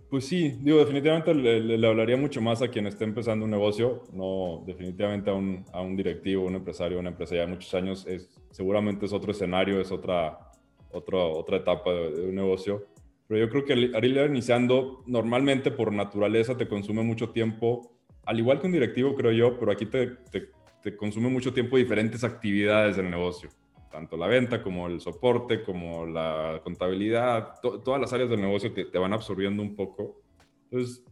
Pues 0.08 0.24
sí, 0.24 0.56
digo, 0.62 0.78
definitivamente 0.78 1.34
le, 1.34 1.86
hablaría 1.86 2.16
mucho 2.16 2.40
más 2.40 2.62
a 2.62 2.68
quien 2.68 2.86
esté 2.86 3.04
empezando 3.04 3.44
un 3.44 3.50
negocio, 3.50 4.04
no 4.14 4.62
definitivamente 4.66 5.28
a 5.28 5.34
un, 5.34 5.66
a 5.70 5.82
un 5.82 5.96
directivo, 5.96 6.46
un 6.46 6.54
empresario, 6.54 6.98
una 6.98 7.10
empresa 7.10 7.34
ya 7.34 7.42
de 7.42 7.48
muchos 7.48 7.74
años, 7.74 8.06
es, 8.06 8.30
seguramente 8.50 9.04
es 9.04 9.12
otro 9.12 9.32
escenario, 9.32 9.82
es 9.82 9.92
otra, 9.92 10.50
otra, 10.90 11.18
otra 11.18 11.58
etapa 11.58 11.92
de, 11.92 12.10
de 12.10 12.26
un 12.26 12.36
negocio 12.36 12.86
pero 13.26 13.40
yo 13.40 13.50
creo 13.50 13.64
que 13.66 13.74
al 13.74 14.04
ir 14.06 14.16
iniciando, 14.30 15.04
normalmente 15.06 15.70
por 15.70 15.92
naturaleza 15.92 16.56
te 16.56 16.66
consume 16.66 17.02
mucho 17.02 17.28
tiempo, 17.28 17.92
al 18.24 18.38
igual 18.38 18.60
que 18.60 18.66
un 18.66 18.72
directivo, 18.72 19.14
creo 19.14 19.32
yo, 19.32 19.58
pero 19.58 19.70
aquí 19.70 19.84
te, 19.84 20.06
te, 20.30 20.48
consume 20.96 21.28
mucho 21.28 21.52
tiempo 21.52 21.76
diferentes 21.76 22.24
actividades 22.24 22.96
del 22.96 23.10
negocio, 23.10 23.50
tanto 23.90 24.16
la 24.16 24.26
venta 24.26 24.62
como 24.62 24.86
el 24.86 25.00
soporte, 25.00 25.62
como 25.62 26.06
la 26.06 26.60
contabilidad, 26.62 27.54
todas 27.60 28.00
las 28.00 28.12
áreas 28.12 28.30
del 28.30 28.40
negocio 28.40 28.72
te, 28.72 28.84
te 28.84 28.98
van 28.98 29.12
absorbiendo 29.12 29.62
un 29.62 29.74
poco. 29.74 30.22
Entonces, 30.64 31.04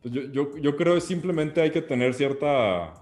pues 0.00 0.14
yo, 0.14 0.22
yo, 0.32 0.56
yo 0.56 0.76
creo 0.76 0.94
que 0.94 1.00
simplemente 1.00 1.60
hay 1.60 1.70
que 1.70 1.82
tener 1.82 2.14
cierta, 2.14 2.94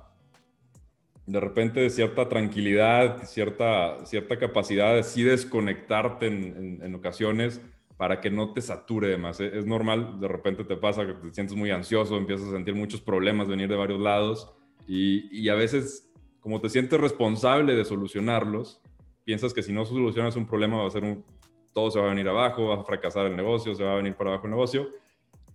de 1.27 1.41
repente 1.41 1.89
cierta 1.91 2.29
tranquilidad, 2.29 3.25
cierta, 3.25 4.05
cierta 4.07 4.39
capacidad 4.39 4.95
de 4.95 5.03
sí 5.03 5.23
desconectarte 5.23 6.27
en, 6.27 6.57
en, 6.57 6.83
en 6.83 6.95
ocasiones 6.95 7.61
para 7.97 8.21
que 8.21 8.31
no 8.31 8.53
te 8.53 8.61
sature 8.61 9.09
de 9.09 9.17
más. 9.19 9.41
Es 9.41 9.67
normal, 9.67 10.21
de 10.21 10.29
repente 10.29 10.65
te 10.65 10.77
pasa 10.77 11.07
que 11.07 11.15
te 11.15 11.33
sientes 11.33 11.57
muy 11.57 11.71
ansioso, 11.71 12.17
empiezas 12.17 12.49
a 12.49 12.53
sentir 12.53 12.75
muchos 12.75 13.01
problemas, 13.01 13.49
venir 13.49 13.69
de 13.69 13.77
varios 13.77 14.01
lados 14.01 14.56
y, 14.87 15.49
a 15.49 15.55
veces, 15.55 16.11
como 16.41 16.61
te 16.61 16.69
sientes 16.69 17.01
responsable 17.01 17.75
de 17.75 17.85
solucionarlos, 17.85 18.81
piensas 19.25 19.53
que 19.53 19.63
si 19.63 19.73
no 19.73 19.85
solucionas 19.85 20.37
un 20.37 20.47
problema 20.47 20.79
va 20.79 20.87
a 20.87 20.91
ser 20.91 21.05
un, 21.05 21.25
todo 21.73 21.91
se 21.91 21.99
va 21.99 22.07
a 22.07 22.11
venir 22.11 22.29
abajo, 22.29 22.69
va 22.69 22.77
a 22.77 22.85
fracasar 22.85 23.27
el 23.27 23.37
negocio, 23.37 23.75
se 23.75 23.85
va 23.85 23.95
a 23.95 23.97
venir 23.97 24.15
para 24.15 24.31
abajo 24.31 24.47
el 24.47 24.53
negocio. 24.53 24.89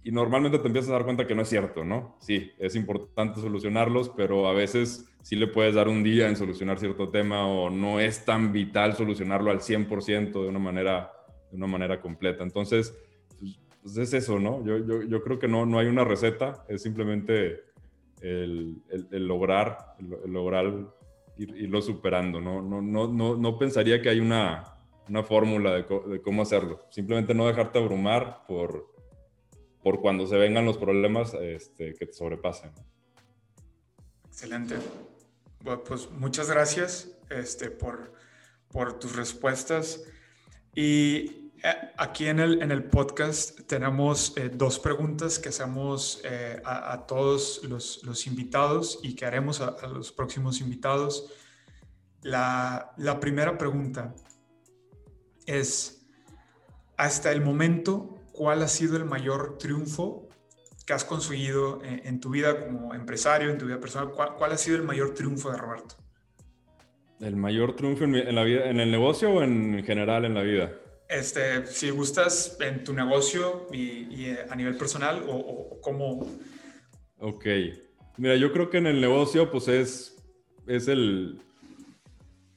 Y 0.03 0.11
normalmente 0.11 0.57
te 0.57 0.67
empiezas 0.67 0.89
a 0.89 0.93
dar 0.93 1.05
cuenta 1.05 1.27
que 1.27 1.35
no 1.35 1.43
es 1.43 1.49
cierto, 1.49 1.83
¿no? 1.83 2.17
Sí, 2.19 2.51
es 2.57 2.75
importante 2.75 3.39
solucionarlos, 3.39 4.09
pero 4.09 4.47
a 4.47 4.53
veces 4.53 5.05
sí 5.21 5.35
le 5.35 5.47
puedes 5.47 5.75
dar 5.75 5.87
un 5.87 6.03
día 6.03 6.27
en 6.27 6.35
solucionar 6.35 6.79
cierto 6.79 7.09
tema 7.09 7.47
o 7.47 7.69
no 7.69 7.99
es 7.99 8.25
tan 8.25 8.51
vital 8.51 8.95
solucionarlo 8.95 9.51
al 9.51 9.59
100% 9.59 10.31
de 10.31 10.47
una 10.47 10.59
manera 10.59 11.11
de 11.51 11.57
una 11.57 11.67
manera 11.67 12.01
completa. 12.01 12.43
Entonces, 12.43 12.95
pues, 13.39 13.59
pues, 13.81 13.97
es 13.97 14.13
eso, 14.13 14.39
¿no? 14.39 14.63
Yo, 14.65 14.77
yo, 14.79 15.03
yo, 15.03 15.21
creo 15.23 15.37
que 15.37 15.47
no, 15.47 15.65
no 15.65 15.79
hay 15.79 15.87
una 15.87 16.03
receta, 16.03 16.65
es 16.69 16.81
simplemente 16.81 17.70
el, 18.21 18.83
lograr, 19.11 19.95
lograr 20.25 20.93
irlo 21.37 21.81
superando, 21.81 22.39
¿no? 22.39 22.61
No, 22.61 22.81
no, 22.81 23.07
no, 23.07 23.35
no 23.35 23.57
pensaría 23.57 24.01
que 24.01 24.09
hay 24.09 24.19
una, 24.19 24.77
una 25.09 25.23
fórmula 25.23 25.73
de, 25.73 26.21
cómo 26.21 26.41
hacerlo. 26.41 26.85
Simplemente 26.89 27.33
no 27.33 27.47
dejarte 27.47 27.79
abrumar 27.79 28.45
por, 28.47 28.93
por 29.83 30.01
cuando 30.01 30.27
se 30.27 30.37
vengan 30.37 30.65
los 30.65 30.77
problemas 30.77 31.33
este, 31.33 31.93
que 31.95 32.05
te 32.05 32.13
sobrepasen. 32.13 32.71
Excelente. 34.27 34.75
pues 35.87 36.09
muchas 36.11 36.49
gracias 36.49 37.17
este, 37.29 37.71
por, 37.71 38.13
por 38.69 38.99
tus 38.99 39.15
respuestas. 39.15 40.05
Y 40.73 41.40
aquí 41.97 42.27
en 42.27 42.39
el, 42.39 42.61
en 42.61 42.71
el 42.71 42.83
podcast 42.83 43.61
tenemos 43.67 44.35
eh, 44.37 44.49
dos 44.53 44.79
preguntas 44.79 45.37
que 45.39 45.49
hacemos 45.49 46.21
eh, 46.23 46.61
a, 46.65 47.05
todos 47.05 47.61
los, 47.67 48.01
los, 48.03 48.27
invitados 48.27 48.99
y 49.03 49.15
que 49.15 49.25
haremos 49.25 49.61
a, 49.61 49.75
los 49.87 50.11
próximos 50.11 50.61
invitados. 50.61 51.31
La, 52.23 52.91
la, 52.97 53.19
primera 53.19 53.57
pregunta 53.57 54.13
es, 55.45 56.07
hasta 56.97 57.31
el 57.31 57.41
momento, 57.41 58.15
¿cuál 58.31 58.61
ha 58.63 58.67
sido 58.67 58.97
el 58.97 59.05
mayor 59.05 59.57
triunfo 59.57 60.27
que 60.85 60.93
has 60.93 61.05
conseguido 61.05 61.79
en, 61.83 62.19
tu 62.19 62.31
vida 62.31 62.65
como 62.65 62.93
empresario, 62.93 63.49
en 63.49 63.57
tu 63.57 63.65
vida 63.65 63.79
personal? 63.79 64.11
¿Cuál, 64.11 64.35
¿Cuál, 64.35 64.51
ha 64.51 64.57
sido 64.57 64.77
el 64.77 64.83
mayor 64.83 65.13
triunfo 65.13 65.51
de 65.51 65.57
Roberto? 65.57 65.95
¿El 67.19 67.35
mayor 67.35 67.75
triunfo 67.75 68.03
en, 68.03 68.15
en 68.15 68.35
la 68.35 68.43
vida, 68.43 68.65
en 68.65 68.79
el 68.79 68.89
negocio 68.89 69.31
o 69.31 69.43
en 69.43 69.83
general 69.83 70.25
en 70.25 70.33
la 70.33 70.41
vida? 70.41 70.71
Este, 71.11 71.65
si 71.67 71.89
gustas 71.89 72.57
en 72.61 72.83
tu 72.83 72.93
negocio 72.93 73.67
y, 73.71 74.25
eh, 74.25 74.45
a 74.49 74.55
nivel 74.55 74.77
personal 74.77 75.23
o, 75.27 75.35
o, 75.35 75.81
cómo... 75.81 76.25
Ok. 77.19 77.45
Mira, 78.17 78.35
yo 78.35 78.51
creo 78.51 78.69
que 78.69 78.77
en 78.77 78.87
el 78.87 79.01
negocio 79.01 79.51
pues 79.51 79.67
es, 79.67 80.17
es 80.67 80.87
el... 80.87 81.41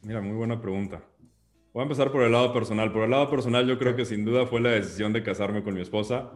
Mira, 0.03 0.21
muy 0.21 0.37
buena 0.37 0.61
pregunta. 0.61 1.03
Voy 1.73 1.81
a 1.81 1.85
empezar 1.85 2.13
por 2.13 2.23
el 2.23 2.33
lado 2.33 2.53
personal. 2.53 2.93
Por 2.93 3.05
el 3.05 3.11
lado 3.11 3.29
personal 3.29 3.67
yo 3.67 3.79
creo 3.79 3.97
que 3.97 4.05
sin 4.05 4.25
duda 4.25 4.47
fue 4.47 4.61
la 4.61 4.71
decisión 4.71 5.13
de 5.13 5.23
casarme 5.23 5.63
con 5.63 5.75
mi 5.75 5.81
esposa. 5.81 6.31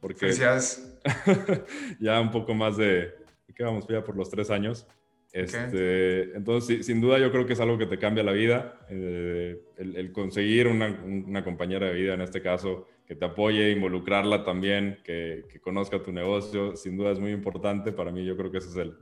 Porque 0.00 0.20
Felicidades. 0.20 0.98
ya 2.00 2.20
un 2.20 2.30
poco 2.30 2.54
más 2.54 2.76
de... 2.76 3.14
¿Qué 3.54 3.62
vamos? 3.62 3.86
Ya 3.88 4.04
por 4.04 4.16
los 4.16 4.28
tres 4.28 4.50
años. 4.50 4.86
Este, 5.34 6.36
entonces, 6.36 6.86
sin 6.86 7.00
duda 7.00 7.18
yo 7.18 7.32
creo 7.32 7.44
que 7.44 7.54
es 7.54 7.60
algo 7.60 7.76
que 7.76 7.86
te 7.86 7.98
cambia 7.98 8.22
la 8.22 8.30
vida, 8.30 8.78
eh, 8.88 9.60
el, 9.78 10.12
conseguir 10.12 10.68
una, 10.68 11.42
compañera 11.42 11.88
de 11.88 11.92
vida, 11.92 12.14
en 12.14 12.20
este 12.20 12.40
caso, 12.40 12.86
que 13.04 13.16
te 13.16 13.24
apoye, 13.24 13.72
involucrarla 13.72 14.44
también, 14.44 14.98
que, 15.02 15.42
conozca 15.60 16.00
tu 16.00 16.12
negocio, 16.12 16.76
sin 16.76 16.96
duda 16.96 17.10
es 17.10 17.18
muy 17.18 17.32
importante. 17.32 17.90
Para 17.90 18.12
mí 18.12 18.24
yo 18.24 18.36
creo 18.36 18.52
que 18.52 18.58
ese 18.58 18.68
es 18.68 18.76
el, 18.76 18.94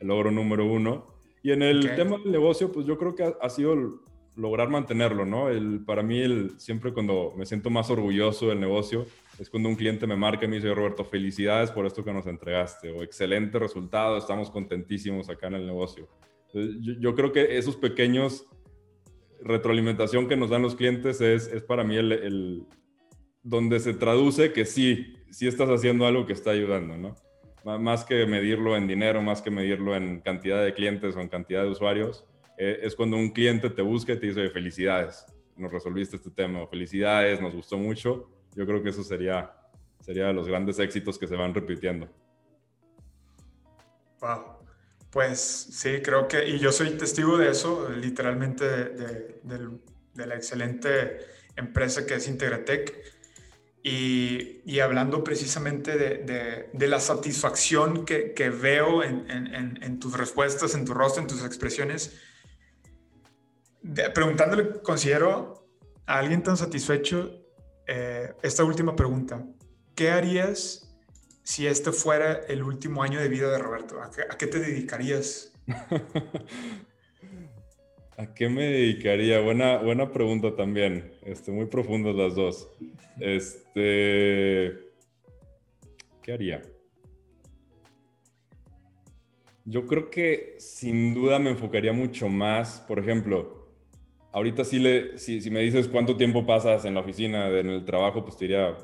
logro 0.00 0.32
número 0.32 0.66
uno. 0.66 1.06
Y 1.40 1.52
en 1.52 1.62
el 1.62 1.94
tema 1.94 2.18
del 2.18 2.32
negocio, 2.32 2.72
pues 2.72 2.84
yo 2.84 2.98
creo 2.98 3.14
que 3.14 3.32
ha, 3.40 3.48
sido 3.48 4.02
lograr 4.34 4.68
mantenerlo, 4.68 5.24
¿no? 5.24 5.50
El, 5.50 5.84
para 5.84 6.02
mí, 6.02 6.18
el, 6.18 6.58
siempre 6.58 6.92
cuando 6.92 7.32
me 7.36 7.46
siento 7.46 7.70
más 7.70 7.90
orgulloso 7.90 8.48
del 8.48 8.58
negocio, 8.58 9.06
es 9.38 9.50
cuando 9.50 9.68
un 9.68 9.76
cliente 9.76 10.06
me 10.06 10.16
marca 10.16 10.44
y 10.44 10.48
me 10.48 10.56
dice, 10.56 10.72
Roberto, 10.74 11.04
felicidades 11.04 11.70
por 11.70 11.86
esto 11.86 12.04
que 12.04 12.12
nos 12.12 12.26
entregaste, 12.26 12.90
o 12.90 13.02
excelente 13.02 13.58
resultado, 13.58 14.16
estamos 14.16 14.50
contentísimos 14.50 15.28
acá 15.28 15.48
en 15.48 15.54
el 15.54 15.66
negocio. 15.66 16.08
yo, 16.52 17.14
creo 17.14 17.32
que 17.32 17.58
esos 17.58 17.76
pequeños 17.76 18.46
retroalimentación 19.42 20.28
que 20.28 20.36
nos 20.36 20.50
dan 20.50 20.62
los 20.62 20.74
clientes 20.74 21.20
es, 21.20 21.48
es 21.48 21.62
para 21.62 21.84
mí 21.84 21.96
el, 21.96 22.64
donde 23.42 23.78
se 23.78 23.92
traduce 23.92 24.52
que 24.52 24.64
sí, 24.64 25.14
sí 25.30 25.46
estás 25.46 25.68
haciendo 25.68 26.06
algo 26.06 26.24
que 26.24 26.32
está 26.32 26.50
ayudando, 26.50 26.96
¿no? 26.96 27.14
Más 27.78 28.04
que 28.04 28.26
medirlo 28.26 28.76
en 28.76 28.86
dinero, 28.86 29.20
más 29.20 29.42
que 29.42 29.50
medirlo 29.50 29.96
en 29.96 30.20
cantidad 30.20 30.64
de 30.64 30.72
clientes 30.72 31.16
o 31.16 31.20
en 31.20 31.28
cantidad 31.28 31.62
de 31.62 31.70
usuarios, 31.70 32.24
eh, 32.58 32.78
es 32.82 32.94
cuando 32.94 33.16
un 33.16 33.30
cliente 33.30 33.68
te 33.68 33.82
busca 33.82 34.12
y 34.12 34.20
te 34.20 34.26
dice, 34.26 34.48
felicidades, 34.50 35.26
nos 35.56 35.72
resolviste 35.72 36.16
este 36.16 36.30
tema, 36.30 36.66
felicidades, 36.68 37.40
nos 37.40 37.54
gustó 37.54 37.76
mucho 37.76 38.30
yo 38.56 38.66
creo 38.66 38.82
que 38.82 38.88
eso 38.88 39.04
sería, 39.04 39.52
sería 40.00 40.26
de 40.26 40.32
los 40.32 40.48
grandes 40.48 40.78
éxitos 40.78 41.18
que 41.18 41.26
se 41.26 41.36
van 41.36 41.54
repitiendo. 41.54 42.08
Wow. 44.20 44.56
Pues 45.10 45.40
sí, 45.40 46.00
creo 46.02 46.26
que, 46.26 46.48
y 46.48 46.58
yo 46.58 46.72
soy 46.72 46.90
testigo 46.90 47.38
de 47.38 47.50
eso, 47.50 47.88
literalmente 47.90 48.64
de, 48.64 49.40
la 50.14 50.34
excelente 50.34 51.18
empresa 51.54 52.06
que 52.06 52.14
es 52.14 52.28
Integratec. 52.28 53.14
Y, 53.82 54.62
y 54.64 54.80
hablando 54.80 55.22
precisamente 55.22 55.96
de, 55.96 56.88
la 56.88 56.98
satisfacción 56.98 58.04
que, 58.04 58.32
que 58.32 58.50
veo 58.50 59.04
en, 59.04 59.30
en, 59.30 59.78
en, 59.80 60.00
tus 60.00 60.18
respuestas, 60.18 60.74
en 60.74 60.84
tu 60.84 60.92
rostro, 60.92 61.22
en 61.22 61.28
tus 61.28 61.44
expresiones, 61.44 62.20
preguntándole, 64.12 64.80
considero 64.82 65.68
a 66.04 66.18
alguien 66.18 66.42
tan 66.42 66.56
satisfecho 66.56 67.45
eh, 67.86 68.32
esta 68.42 68.64
última 68.64 68.96
pregunta. 68.96 69.44
¿Qué 69.94 70.10
harías 70.10 70.92
si 71.42 71.66
este 71.66 71.92
fuera 71.92 72.40
el 72.48 72.62
último 72.62 73.02
año 73.02 73.20
de 73.20 73.28
vida 73.28 73.50
de 73.50 73.58
Roberto? 73.58 74.00
¿A 74.02 74.36
qué, 74.36 74.46
te 74.46 74.58
dedicarías? 74.58 75.52
¿A 78.18 78.34
qué 78.34 78.48
me 78.48 78.64
dedicaría? 78.64 79.40
Buena, 79.40 79.78
buena 79.78 80.12
pregunta 80.12 80.56
también. 80.56 81.12
Este, 81.22 81.52
muy 81.52 81.66
profundas 81.66 82.14
las 82.14 82.34
dos. 82.34 82.68
Este, 83.20 84.78
¿Qué 86.22 86.32
haría? 86.32 86.62
Yo 89.64 89.86
creo 89.86 90.10
que 90.10 90.56
sin 90.58 91.14
duda 91.14 91.38
me 91.38 91.50
enfocaría 91.50 91.92
mucho 91.92 92.28
más, 92.28 92.80
por 92.86 92.98
ejemplo, 92.98 93.55
ahorita 94.36 94.64
sí 94.64 94.78
le, 94.78 95.16
si, 95.16 95.40
si, 95.40 95.50
me 95.50 95.60
dices 95.60 95.88
cuánto 95.88 96.14
tiempo 96.14 96.44
pasas 96.44 96.84
en 96.84 96.92
la 96.92 97.00
oficina, 97.00 97.48
en 97.48 97.70
el 97.70 97.86
trabajo, 97.86 98.22
pues 98.22 98.36
te 98.36 98.44
diría 98.44 98.76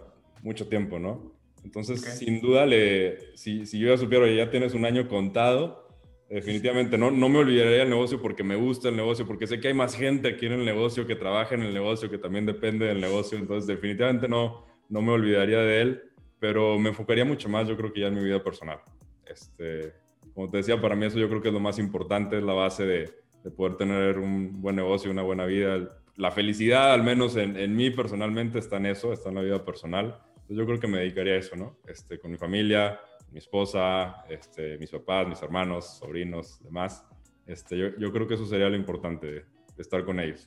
mucho 0.42 0.66
tiempo, 0.66 0.98
¿no? 0.98 1.30
Entonces, 1.62 2.00
sin 2.00 2.40
duda, 2.40 2.64
le, 2.64 3.36
si, 3.36 3.66
si 3.66 3.78
yo 3.78 3.90
ya 3.90 3.98
supiera 3.98 4.24
que 4.24 4.34
ya 4.34 4.50
tienes 4.50 4.72
un 4.72 4.86
año 4.86 5.06
contado, 5.08 5.86
definitivamente 6.30 6.96
no, 6.96 7.10
no 7.10 7.28
me 7.28 7.40
olvidaría 7.40 7.80
del 7.80 7.90
negocio 7.90 8.20
porque 8.22 8.42
me 8.42 8.56
gusta 8.56 8.88
el 8.88 8.96
negocio, 8.96 9.26
porque 9.26 9.46
sé 9.46 9.60
que 9.60 9.68
hay 9.68 9.74
más 9.74 9.94
gente 9.94 10.26
aquí 10.26 10.46
en 10.46 10.52
el 10.52 10.64
negocio 10.64 11.06
que 11.06 11.16
trabaja 11.16 11.54
en 11.54 11.60
el 11.60 11.74
negocio, 11.74 12.08
que 12.10 12.16
también 12.16 12.46
depende 12.46 12.86
del 12.86 13.02
negocio, 13.02 13.36
entonces 13.36 13.66
definitivamente 13.66 14.28
no, 14.28 14.64
no 14.88 15.02
me 15.02 15.12
olvidaría 15.12 15.58
de 15.58 15.82
él, 15.82 16.02
pero 16.40 16.78
me 16.78 16.88
enfocaría 16.88 17.26
mucho 17.26 17.50
más, 17.50 17.68
yo 17.68 17.76
creo 17.76 17.92
que 17.92 18.00
ya 18.00 18.06
en 18.06 18.14
mi 18.14 18.24
vida 18.24 18.42
personal. 18.42 18.80
Este, 19.26 19.92
como 20.32 20.50
te 20.50 20.56
decía, 20.56 20.80
para 20.80 20.96
mí 20.96 21.04
eso 21.04 21.18
yo 21.18 21.28
creo 21.28 21.42
que 21.42 21.48
es 21.48 21.54
lo 21.54 21.60
más 21.60 21.78
importante, 21.78 22.38
es 22.38 22.42
la 22.42 22.54
base 22.54 22.86
de, 22.86 23.22
de 23.42 23.50
poder 23.50 23.76
tener 23.76 24.18
un 24.18 24.60
buen 24.60 24.76
negocio, 24.76 25.10
una 25.10 25.22
buena 25.22 25.44
vida. 25.44 25.88
La 26.16 26.30
felicidad, 26.30 26.92
al 26.92 27.02
menos 27.02 27.36
en, 27.36 27.74
mí 27.74 27.90
personalmente, 27.90 28.58
está 28.58 28.76
en 28.76 28.86
eso, 28.86 29.12
está 29.12 29.30
en 29.30 29.36
la 29.36 29.42
vida 29.42 29.64
personal. 29.64 30.18
Entonces 30.42 30.56
yo 30.56 30.66
creo 30.66 30.80
que 30.80 30.86
me 30.86 30.98
dedicaría 30.98 31.34
a 31.34 31.38
eso, 31.38 31.56
¿no? 31.56 31.76
Este, 31.86 32.18
con 32.18 32.30
mi 32.30 32.36
familia, 32.36 33.00
mi 33.30 33.38
esposa, 33.38 34.24
este, 34.28 34.78
mis 34.78 34.90
papás, 34.90 35.26
mis 35.26 35.42
hermanos, 35.42 35.98
sobrinos, 35.98 36.62
demás. 36.62 37.04
Este, 37.46 37.76
yo, 37.76 37.96
yo 37.98 38.12
creo 38.12 38.26
que 38.28 38.34
eso 38.34 38.46
sería 38.46 38.68
lo 38.68 38.76
importante, 38.76 39.26
de 39.26 39.44
estar 39.78 40.04
con 40.04 40.20
ellos. 40.20 40.46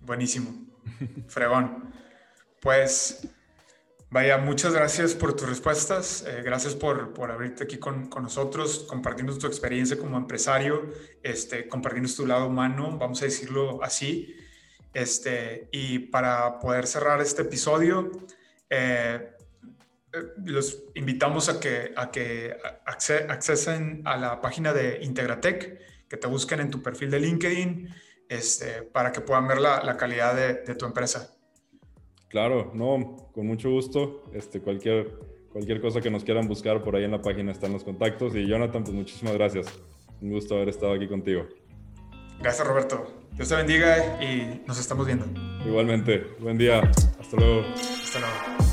Buenísimo. 0.00 0.52
Fregón. 1.28 1.92
Pues 2.60 3.28
Vaya, 4.14 4.38
muchas 4.38 4.72
gracias 4.72 5.12
por 5.12 5.34
tus 5.34 5.48
respuestas. 5.48 6.24
Eh, 6.24 6.40
gracias 6.44 6.76
por, 6.76 7.12
por 7.12 7.32
abrirte 7.32 7.64
aquí 7.64 7.78
con, 7.78 8.06
con, 8.08 8.22
nosotros, 8.22 8.86
compartiendo 8.88 9.36
tu 9.36 9.48
experiencia 9.48 9.98
como 9.98 10.16
empresario, 10.16 10.88
este, 11.20 11.66
compartiendo 11.66 12.08
tu 12.14 12.24
lado 12.24 12.46
humano, 12.46 12.96
vamos 12.96 13.20
a 13.22 13.24
decirlo 13.24 13.82
así. 13.82 14.36
Este, 14.92 15.68
y 15.72 15.98
para 15.98 16.60
poder 16.60 16.86
cerrar 16.86 17.20
este 17.20 17.42
episodio, 17.42 18.12
eh, 18.70 19.32
eh, 20.12 20.18
los 20.44 20.84
invitamos 20.94 21.48
a 21.48 21.58
que, 21.58 21.92
a 21.96 22.12
que 22.12 22.56
accesen 22.84 24.02
a 24.04 24.16
la 24.16 24.40
página 24.40 24.72
de 24.72 25.00
Integratec, 25.02 26.06
que 26.08 26.16
te 26.16 26.28
busquen 26.28 26.60
en 26.60 26.70
tu 26.70 26.80
perfil 26.80 27.10
de 27.10 27.18
LinkedIn, 27.18 27.92
este, 28.28 28.82
para 28.82 29.10
que 29.10 29.22
puedan 29.22 29.48
ver 29.48 29.58
la, 29.58 29.82
la 29.82 29.96
calidad 29.96 30.36
de, 30.36 30.62
de 30.62 30.76
tu 30.76 30.86
empresa. 30.86 31.33
Claro, 32.34 32.72
no, 32.74 33.30
con 33.32 33.46
mucho 33.46 33.70
gusto. 33.70 34.24
Este, 34.32 34.60
cualquier, 34.60 35.20
cualquier 35.52 35.80
cosa 35.80 36.00
que 36.00 36.10
nos 36.10 36.24
quieran 36.24 36.48
buscar 36.48 36.82
por 36.82 36.96
ahí 36.96 37.04
en 37.04 37.12
la 37.12 37.22
página 37.22 37.52
están 37.52 37.72
los 37.72 37.84
contactos. 37.84 38.34
Y 38.34 38.44
Jonathan, 38.44 38.82
pues 38.82 38.92
muchísimas 38.92 39.34
gracias. 39.34 39.68
Un 40.20 40.32
gusto 40.32 40.56
haber 40.56 40.70
estado 40.70 40.94
aquí 40.94 41.06
contigo. 41.06 41.46
Gracias, 42.40 42.66
Roberto. 42.66 43.06
Dios 43.34 43.48
te 43.48 43.54
bendiga 43.54 44.20
y 44.20 44.64
nos 44.66 44.80
estamos 44.80 45.06
viendo. 45.06 45.26
Igualmente. 45.64 46.26
Buen 46.40 46.58
día. 46.58 46.80
Hasta 47.20 47.36
luego. 47.36 47.62
Hasta 47.72 48.18
luego. 48.18 48.63